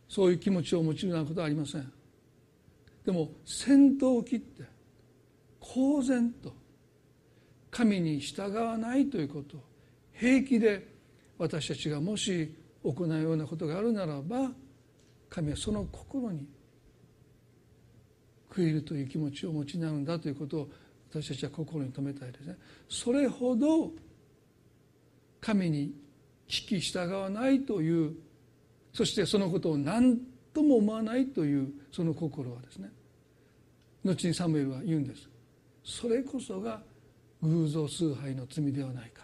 [0.08, 1.92] そういう気持ちを持ちになことはありません。
[3.06, 4.63] でも先頭を切って
[5.60, 6.54] 公然と
[7.70, 9.58] 神に従わないということ
[10.13, 10.88] 平気で
[11.38, 14.52] 私たちがもし行うようなことがあるならば
[15.30, 16.48] 神はその心に
[18.50, 20.70] 悔いるという気持ちを持ちになるんだということを
[21.10, 22.58] 私たちは心に留めたいですね。
[22.88, 23.91] それほど
[25.41, 25.93] 神に
[26.48, 28.15] 聞き従わないという
[28.93, 30.17] そしてそのことを何
[30.54, 32.89] とも思わないというその心はですね
[34.04, 35.30] 後にサムエルは言うんです。
[35.84, 36.82] それこそが
[37.41, 39.24] 偶像崇拝の罪ではないか。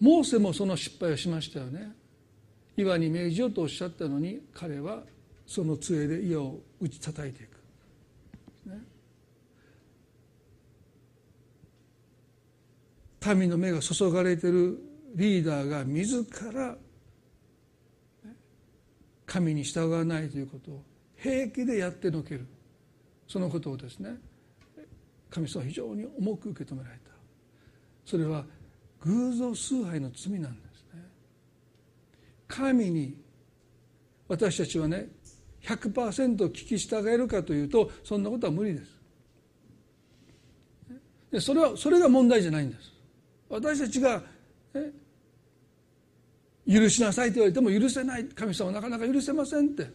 [0.00, 1.92] モーセもその失敗をしましたよね。
[2.76, 5.02] 岩に命じようとおっしゃったのに彼は
[5.46, 7.49] その杖で岩を打ち叩いていく。
[13.34, 14.78] 民の目が注がれている
[15.14, 16.76] リーダーが自ら
[19.26, 20.82] 神に従わないということを
[21.16, 22.46] 平気でやってのける。
[23.28, 24.16] そのことをですね
[25.30, 27.10] 神様は非常に重く受け止められた。
[28.04, 28.44] それは
[29.02, 31.02] 偶像崇拝の罪なんですね。
[32.48, 33.16] 神に
[34.26, 35.08] 私たちはね
[35.62, 39.00] 100%聞き従えるかというとそんなことは無理です。
[41.30, 42.92] でそれはそれが問題じゃないんです。
[43.50, 44.22] 私たちが、
[46.68, 49.90] 許しなさいと言われても許せない神様はなかなか許せませんって。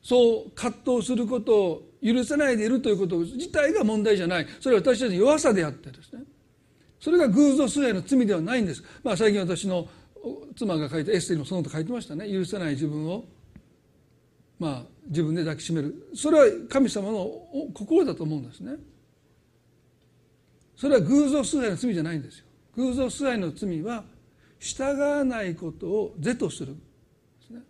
[0.00, 4.46] そう葛藤することを許せないでいるということ自体が問題じゃない。
[4.60, 6.22] それは私たちの弱さであってですね。
[7.00, 9.86] それが偶像崇拝の罪ではないんです、まあ、最近私の
[10.56, 12.30] 妻が書いたエッセイにもそのこと書いてましたね。
[12.30, 13.24] 許せない自分を
[14.58, 16.10] まあ自分で抱きしめる。
[16.14, 17.30] それは神様の
[17.74, 18.76] 心だと思うんですね。
[20.76, 22.44] それは偶像崇拝の罪じゃないんですよ。
[22.76, 24.04] 偶像崇拝の罪は
[24.58, 26.80] 従わないことを是とするで
[27.46, 27.60] すね。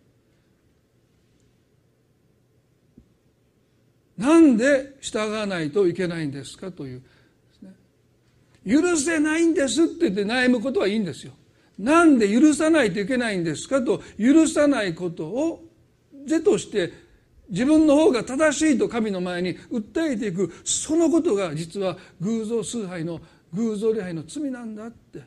[4.17, 7.03] なんで従わないといけないんですかという
[8.65, 11.33] 許せないんですって言って悩むことはいいんですよ。
[11.77, 15.61] なんで許さないといけないんですかと許さないことを
[16.25, 17.04] 是として
[17.49, 23.19] 自分の方が正しいと神の前に訴えていくそのことが実は偶像崇拝の
[23.53, 25.21] 偶像礼拝の罪なんだって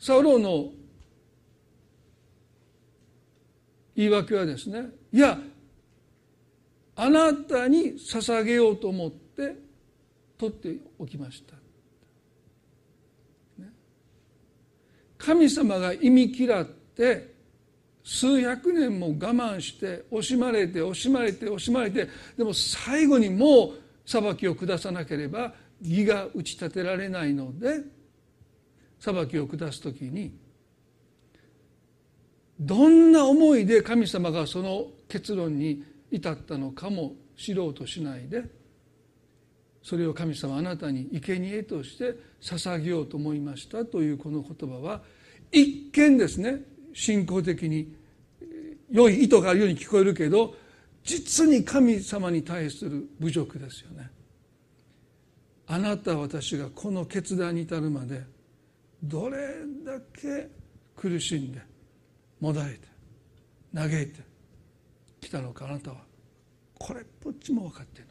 [0.00, 0.70] サウロの
[3.94, 5.38] 言い訳はですねいや
[6.96, 9.56] あなたに捧げようと思って
[10.36, 11.54] 取っておきました。
[15.18, 17.37] 神様が忌み嫌って
[18.10, 23.70] 数百年も我慢して惜しまれて惜しまれて惜しまれてでも最後にもう
[24.06, 25.52] 裁きを下さなければ
[25.82, 27.82] 義が打ち立てられないので
[28.98, 30.34] 裁きを下す時に
[32.58, 38.42] どんな思いで神様がその結論に至ったのかも知ろうとしないで
[39.82, 45.02] それを神様あなたに生贄として捧げようと思いましたというこの言葉は
[45.52, 47.94] 一見ですね信仰的に
[48.90, 50.56] 良い意図があるように聞こえるけど
[51.04, 54.10] 実に神様に対する侮辱ですよね。
[55.68, 58.24] あなた私がこの決断に至るまで
[59.02, 59.36] どれ
[59.84, 60.48] だけ
[60.96, 61.62] 苦しんで
[62.40, 62.80] もだえて
[63.72, 64.20] 嘆いて
[65.20, 65.98] きたのかあなたは
[66.78, 68.08] これっぽっちも分かってない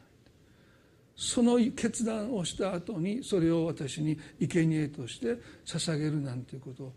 [1.14, 5.36] その決断をした後にそれを私に生贄として
[5.66, 6.92] 捧げるなんていうことを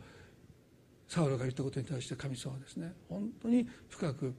[1.12, 4.34] サウロが言ったことに対して神様はですね本当に深く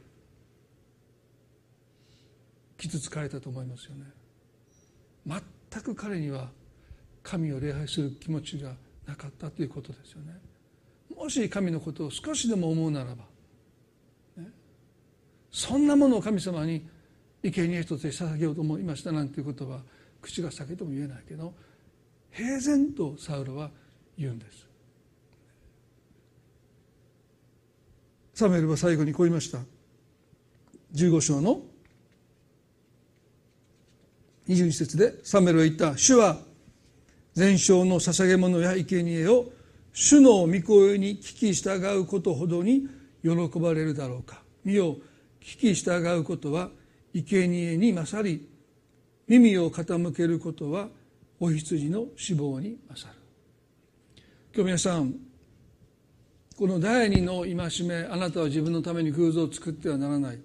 [2.79, 4.07] 傷つかれたと思いますよね。
[5.27, 6.49] 全く彼には
[7.23, 8.73] 神を礼拝する気持ちが
[9.07, 10.41] なかったということですよね。
[11.14, 13.25] もし神のことを少しでも思うならば、
[14.39, 14.49] ね、
[15.51, 16.89] そんなものを神様に
[17.43, 19.83] 生贄として捧げようと思いましたなんていうことは
[20.23, 21.53] 口が裂けても言えないけど
[22.31, 23.70] 平然とサウロは
[24.16, 24.72] 言うんです。
[28.35, 29.59] サムエルは最後にこう言いました。
[30.95, 31.62] 15章の
[34.49, 36.39] 22節でサムエルは言った「主は
[37.35, 39.53] 全焼の捧げ物や生贄を
[39.93, 42.89] 主の御声に聞き従うことほどに
[43.22, 44.97] 喜ばれるだろうか」「見よ
[45.41, 46.70] 聞き従うことは
[47.14, 48.49] 生贄に勝り
[49.28, 50.89] 耳を傾けることは
[51.41, 53.18] お羊の死亡に勝る」
[54.55, 55.32] 今日皆さん
[56.63, 60.39] この第二の戒めあなたは自分のために偶像を作ってはならない。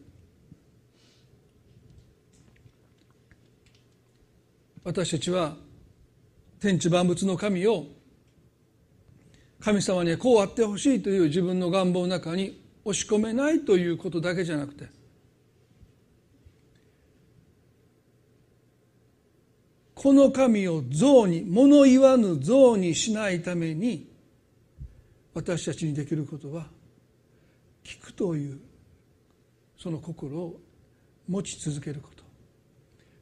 [4.84, 5.56] 私たちは
[6.60, 7.86] 天地万物の神を
[9.60, 14.88] 神様にはこうあってほしいという自分の願望の中に押し込めないということだけじゃなくて
[19.94, 24.17] この神を像に物言わぬ像にしないために
[25.38, 26.66] 私たちにできることは
[27.84, 28.60] 聞くという
[29.78, 30.60] その心を
[31.30, 32.24] 持ち続けること。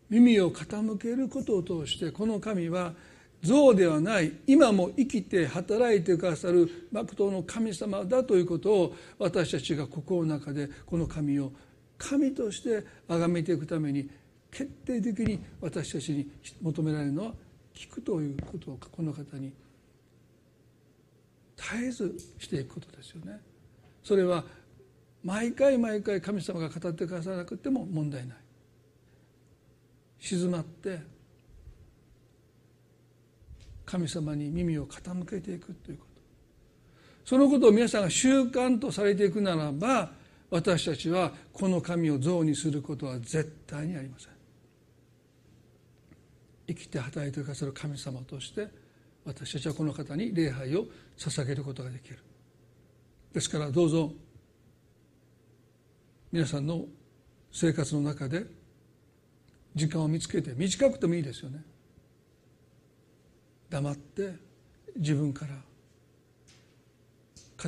[0.10, 2.94] 耳を傾けることを通してこの神は
[3.42, 11.52] 像ではない今も生きて働いてくださる幕刀の神様だということを私たちが心の中でこの神を
[11.98, 14.10] 神として崇めていくために
[14.52, 17.34] 決定的に私たちに求められるのは
[17.74, 19.52] 聞くということをこの方に
[21.58, 23.40] 絶えずしていくことですよね。
[24.04, 24.44] それは
[25.24, 28.38] 毎回毎回神様が語ってくださらなくても問題ない。
[30.20, 31.00] 静まって
[33.86, 36.22] 神様に耳を傾けていくということ
[37.24, 40.12] そのことを皆さんが習慣とされていくならば
[40.50, 44.30] 私たちはこの神を像にすることは絶対にありません
[46.68, 48.68] 生きて働いてくださる神様として
[49.26, 50.86] 私たちはこの方に礼拝を
[51.18, 52.20] 捧げることができる。
[53.34, 54.14] ですからどうぞ
[56.32, 56.86] 皆さんの
[57.52, 58.46] 生活の中で
[59.74, 61.64] 時間を見つけて短くてもいいですよね。
[63.70, 64.34] 黙って
[64.96, 65.56] 自分から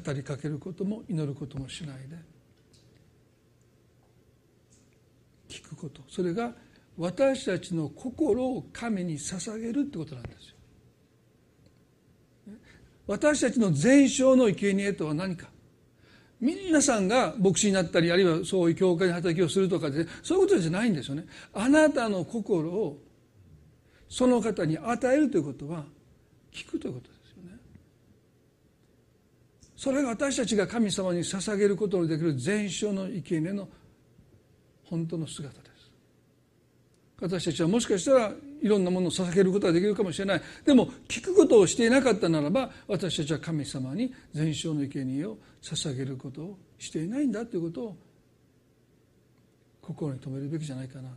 [0.01, 2.17] 語りかけることも祈ることもしないで
[5.49, 6.01] 聞くこと。
[6.07, 6.53] それが
[6.97, 10.56] 私たちの心を神に捧げるってことなんですよ。
[13.07, 15.47] 私たちの全焼の生贄とは何か？
[16.39, 21.25] 皆さんが牧師になったりあるいはそういう教会に働きをするとかで、そういうことじゃないんですよね。
[21.53, 22.97] あなたの心を
[24.09, 25.85] その方に与えるということは
[26.53, 27.57] 聞くということですよね。
[29.75, 33.67] それが私たちが神様に捧げることのできる全焼の生贄の
[34.83, 35.66] 本当の姿です。
[37.19, 47.97] 私たちはもしかしたらいろんなものを捧げることができるかもしれないでも聞くことをしていなかったならば私たちは神様に全焼の生贄を捧げることをしていないんだということを
[49.81, 51.09] 心に留めるべきじゃないかな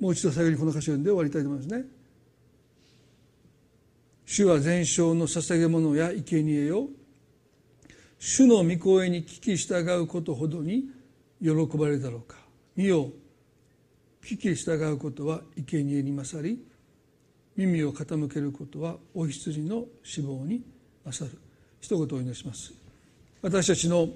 [0.00, 1.84] もう一度最後にこの歌詞を読んで終わりたいと思いますね。
[4.26, 6.88] 主は全焼の捧げ物や生贄を
[8.18, 10.84] 主の御声に聞き従うことほどに
[11.40, 12.45] 喜ばれるだろうか。
[12.76, 13.10] 見よ。
[14.22, 16.62] 聞き従うことは生贄に勝り
[17.56, 20.62] 耳を傾けることはお羊の死亡に
[21.04, 21.38] 勝る。
[21.80, 22.74] 一言お祈りします。
[23.40, 24.08] 私たちの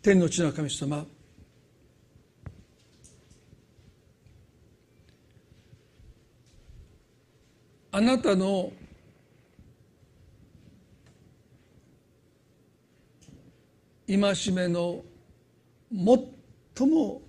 [0.00, 1.04] 天の地の神様
[7.94, 8.72] あなたの
[14.08, 15.04] 戒めの
[15.92, 17.22] 最も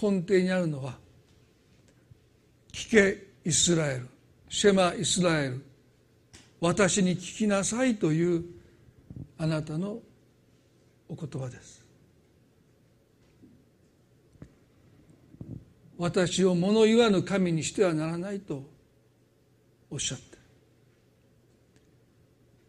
[0.00, 0.98] 根底にあるのは
[2.72, 4.08] 聞けイスラエル
[4.48, 5.64] シェマイスラエル
[6.60, 8.44] 私に聞きなさいという
[9.38, 9.98] あなたの
[11.08, 11.84] お言葉です。
[15.96, 18.64] 私を物言わぬ神にしてはならないと
[19.90, 20.38] おっしゃって。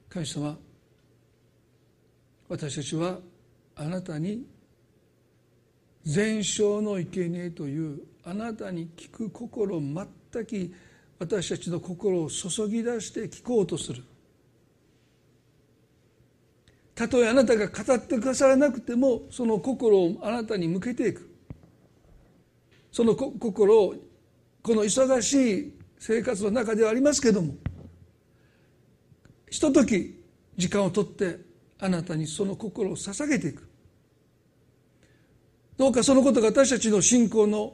[0.09, 0.57] 神様
[2.47, 3.17] 私たちは
[3.75, 4.45] あなたに
[6.05, 10.07] 全焼の生贄というあなたに聞く心全
[10.45, 10.75] く
[11.17, 14.03] 私たちの心を注ぎ出して聞こうとする。
[16.93, 21.29] たとえあなたが語ってくださらなくてもその心をあなたに向けていく。
[22.91, 23.95] その心を
[24.61, 27.55] この忙しい生活の中ではありますけども
[29.49, 30.23] ひととき
[30.55, 31.39] 時間をとって
[31.79, 33.64] あなたにその心を捧げていく。
[35.77, 37.73] どうかそのことが私たちの信仰の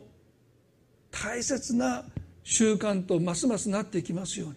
[1.11, 2.03] 大切な
[2.43, 4.55] 習慣とますますなっていきますように。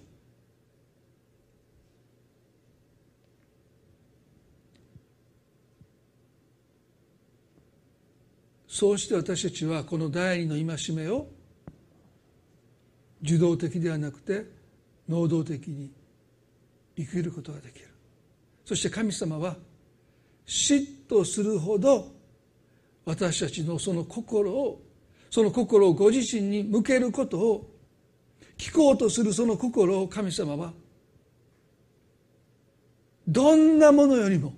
[8.67, 11.29] そうして私たちはこの第二の戒めを
[13.23, 14.47] 受動的ではなくて
[15.09, 15.93] 能動的に
[16.97, 17.89] 生きることができる。
[18.65, 19.57] そして神様は
[20.47, 22.14] 嫉妬するほど
[23.05, 24.83] 私たちのその心を
[25.31, 27.71] その心をご自身に向けることを
[28.57, 30.73] 聞こうとするその心を神様は
[33.27, 34.55] どんなものよりも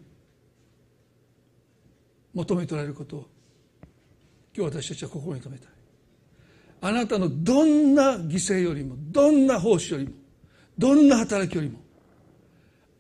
[2.35, 3.27] 求めておられることを
[4.55, 5.71] 今日私たちは心に留めたい。
[6.83, 10.13] あなたのどんな犠牲よりもどんな奉仕よりも
[10.77, 11.81] どんな働きよりも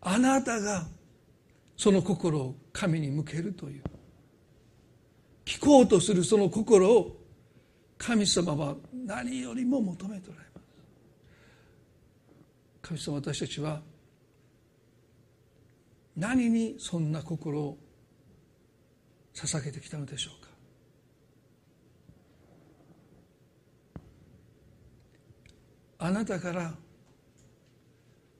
[0.00, 0.86] あなたが
[1.76, 3.82] その心を神に向けるという。
[5.46, 7.16] 聞こうとするその心を
[7.96, 10.66] 神様は何よりも求めておられます。
[12.82, 13.80] 神様私たちは
[16.16, 17.78] 何にそんな心を
[19.34, 20.50] 捧げてきたのでしょうか。
[25.98, 26.74] あなたから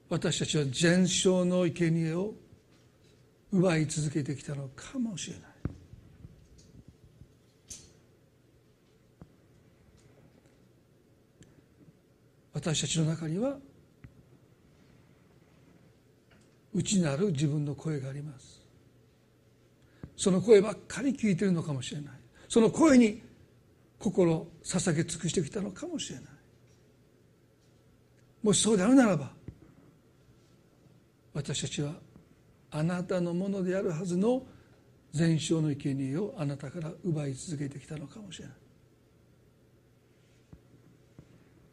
[0.08, 2.34] 私たちは全焼の生贄を
[3.52, 5.55] 奪い続けてきたのかもしれない。
[12.56, 13.58] 私たちの中には
[16.72, 18.62] 内なる自分の声があります。
[20.16, 22.14] その声ばっかり聞いてるのかもしれない。
[22.48, 23.22] その声に
[23.98, 26.24] 心捧げ尽くしてきたのかもしれない。
[28.42, 29.32] もしそうであるならば
[31.34, 31.92] 私たちは
[32.70, 34.46] あなたのものであるはずの
[35.12, 38.56] 全焼の生贄をあなたから奪い続けてきたのかもしれない。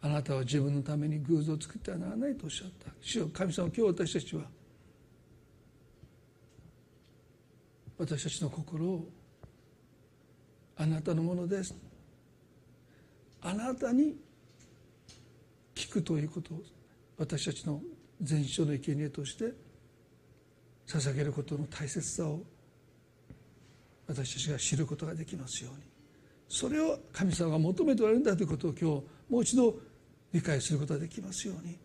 [0.05, 2.91] あなたは自分のために偶像を作ってはならないとおっしゃった。
[2.99, 4.43] 主よ神様今日私たちは
[7.97, 9.07] 私たちの心を
[10.75, 11.73] あなたのものです。
[13.41, 14.17] あなたに
[15.73, 16.61] 聞くということを
[17.17, 17.81] 私たちの
[18.21, 19.53] 全書の生贄として
[20.85, 22.41] 捧げることの大切さを
[24.05, 25.83] 私たちが知ることができますように。
[26.49, 29.92] それを神様が求めておられるんだということを今日もう一度
[30.34, 31.77] 理解することができますように。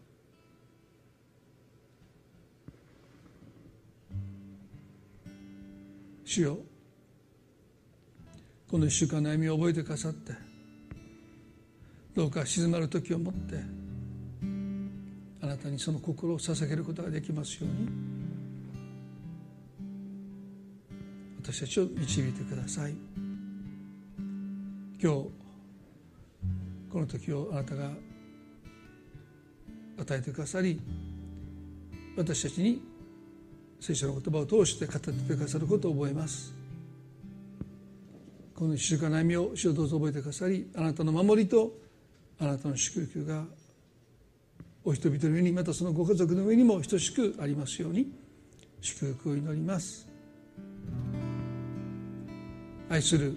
[6.24, 6.58] 主よ
[8.70, 10.34] この一週間の歩みを覚えてくださって
[12.14, 13.56] どうか静まる時をもって
[15.40, 17.88] あなたにその心を捧げることができますように
[21.40, 22.94] 私たちを導いてください。
[25.00, 25.30] 今日
[26.92, 27.90] この時をあなたが
[29.98, 30.80] 与えてくださり
[32.16, 32.82] 私たちに
[33.80, 36.52] 聖書の言葉を通して語ってくださることを覚えます。
[38.56, 41.78] この一週間の歩みを主をどうぞ覚えてくださりあなたの守りと
[42.40, 43.44] あなたの祝福が
[44.84, 48.10] お人々の上にまたそのご家族の上にも等しくありますように
[48.80, 50.08] 祝福を祈ります。
[52.88, 53.36] 愛する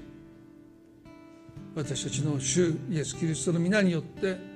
[1.75, 4.50] 私たちの主イエス・キリストの皆によって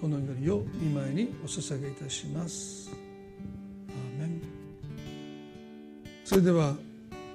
[0.00, 2.90] この祈りを見舞いにお捧げいたします。
[3.90, 4.40] アーメン。
[6.24, 6.74] それでは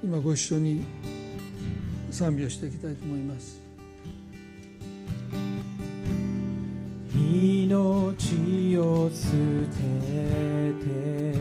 [0.03, 0.84] 今ご一緒に
[2.09, 3.61] 賛美をしていきたいと思います。
[7.13, 9.36] 命を捨て
[10.84, 11.38] て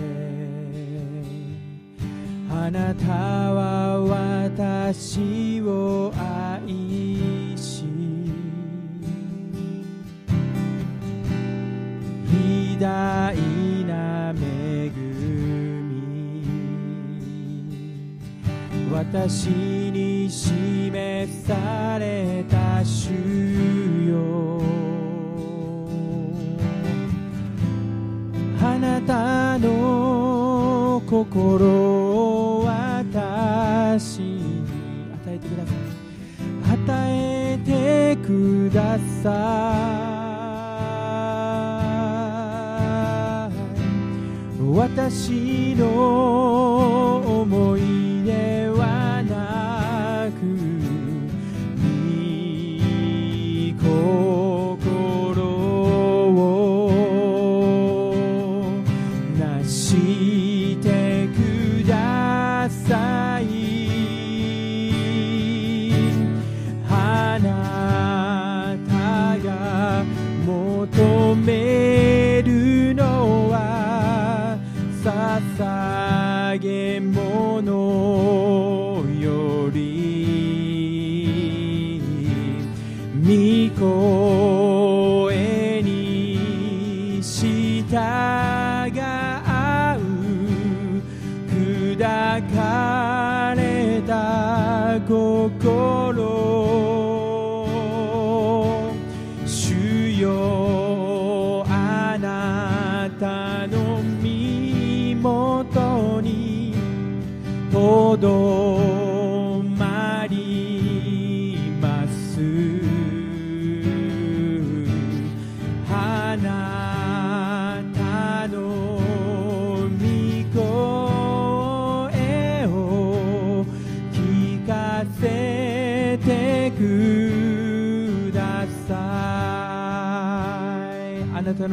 [2.51, 7.24] あなたは私を愛
[12.79, 13.35] 大
[13.85, 15.95] な恵み。
[18.93, 23.11] 私に示された主
[24.09, 24.63] よ。
[28.63, 34.65] あなたの心を私に
[35.27, 35.77] 与えてください
[36.73, 39.94] 与えてください。
[44.97, 47.74] 私の思い
[83.85, 84.54] 御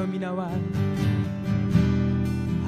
[0.02, 0.49] の皆は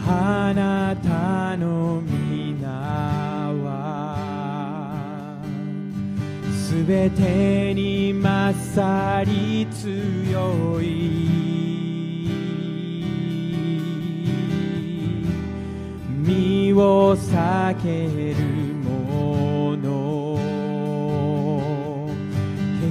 [0.07, 2.69] あなたの皆
[3.63, 4.13] は
[6.53, 10.83] すべてに勝り強い。
[16.23, 18.35] 身を避ける
[18.75, 20.37] もの。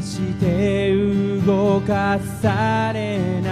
[0.00, 0.94] 決して
[1.46, 3.51] 動かされない。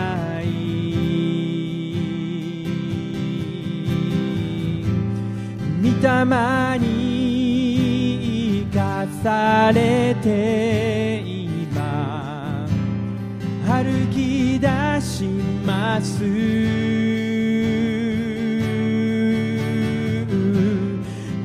[6.02, 12.66] 霊に生かされて今
[13.66, 14.66] 歩き出
[15.00, 15.24] し
[15.66, 16.24] ます。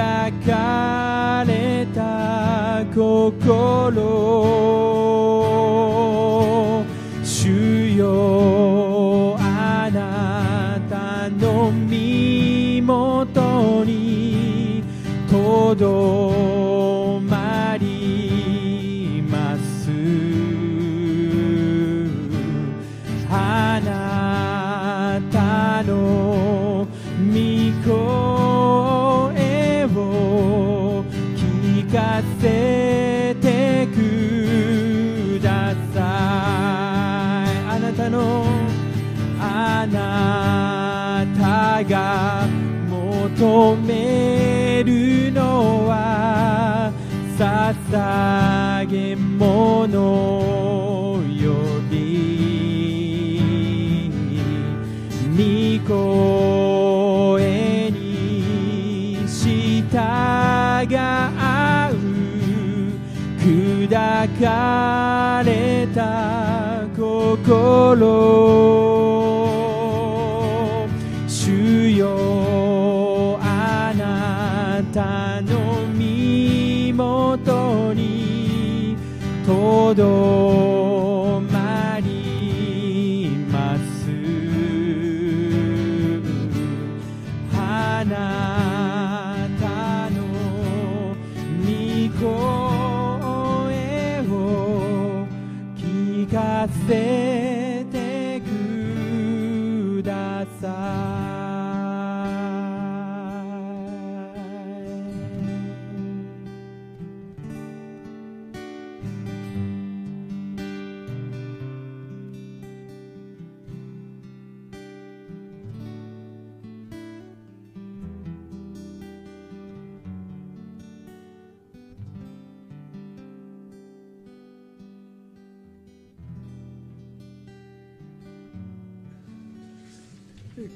[0.47, 4.92] かれた心
[15.83, 19.91] 止まります。
[23.29, 26.87] あなたの
[27.19, 27.35] 御
[27.85, 27.91] 声
[29.87, 31.05] を
[31.35, 35.99] 聞かせてくださ
[37.45, 37.51] い。
[37.69, 38.47] あなたの
[39.41, 42.47] あなたが
[42.89, 44.22] 求め
[44.85, 46.93] るのは
[47.39, 51.55] 捧げ物よ
[51.91, 54.11] り
[55.37, 55.41] 御
[55.89, 59.91] 声に従う
[63.39, 63.89] 砕
[64.41, 69.32] かれた心。
[79.95, 80.82] ど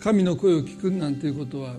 [0.07, 1.75] 神の声を聞くなんていうことは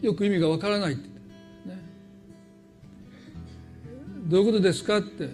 [0.00, 1.02] よく意味がわからないって、
[1.68, 1.78] ね、
[4.28, 5.28] どういうことですかって。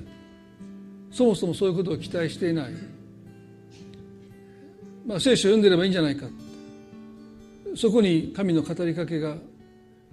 [1.13, 2.73] そもそもそういうことを期待していない、
[5.07, 6.27] まあ、聖書を読んでればいいんじゃないか
[7.77, 9.37] そこに神の語りかけが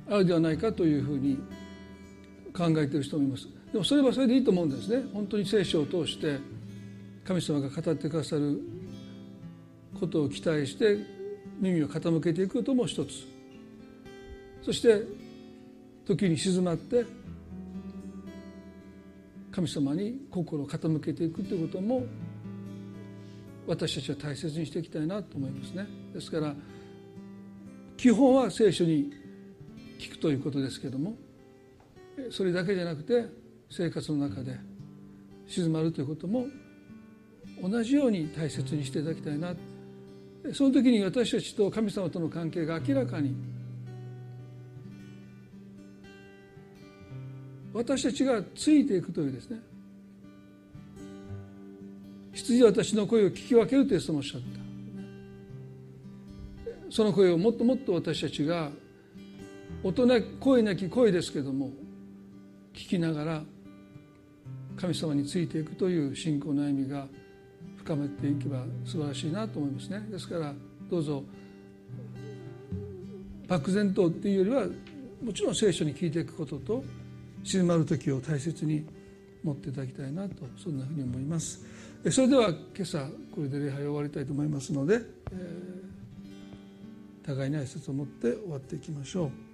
[0.08, 1.38] あるではないかというふうに
[2.56, 3.48] 考えている人もいます。
[3.72, 5.04] でもそれはそれでいいと思うんですね。
[5.14, 6.38] 本当に聖書を通して
[7.24, 8.77] 神様が語ってくださる
[10.00, 10.98] ことを期待して
[11.60, 13.26] 耳を傾けていくことも一つ。
[14.62, 15.04] そして
[16.06, 17.06] 時に静まって
[19.52, 22.04] 神様に心を傾けていくということも
[23.66, 25.88] 私たちは大切にしていきたいなと思いますね。
[26.14, 26.54] ですから
[27.98, 29.12] 基本は聖書に
[30.00, 31.16] 聞くということですけども
[32.30, 33.26] それだけじゃなくて
[33.70, 34.58] 生活の中で
[35.48, 36.46] 静まるということも
[37.62, 39.56] 同じように大切にしていただきたいな
[40.54, 43.36] その時に私たちと神様との関係が明らかに。
[47.74, 49.60] 私たちがついていくというですね。
[52.38, 54.48] 羊は私の声を聞き分けるとイエス様おっしゃった
[56.90, 58.70] その声をもっともっと私たちが
[59.84, 61.72] 音な声なき声ですけども
[62.74, 63.44] 聞きながら
[64.80, 67.08] 神様についていくという信仰の歩みが
[67.88, 70.06] 深めていけば素晴らしいなと思いますね。
[70.12, 70.54] ですから
[70.90, 71.24] どうぞ
[73.48, 74.66] 漠然とっていうよりは
[75.24, 76.84] もちろん聖書に聞いていくことと
[77.44, 78.86] 静まる時を大切に
[79.42, 81.66] 持っていただきたいなとそんなふうに思います。
[82.12, 85.88] それでは今朝これで礼拝を終わりたいと思いますので、えー
[87.28, 89.47] 互いに挨拶を持って終わっていきましょう。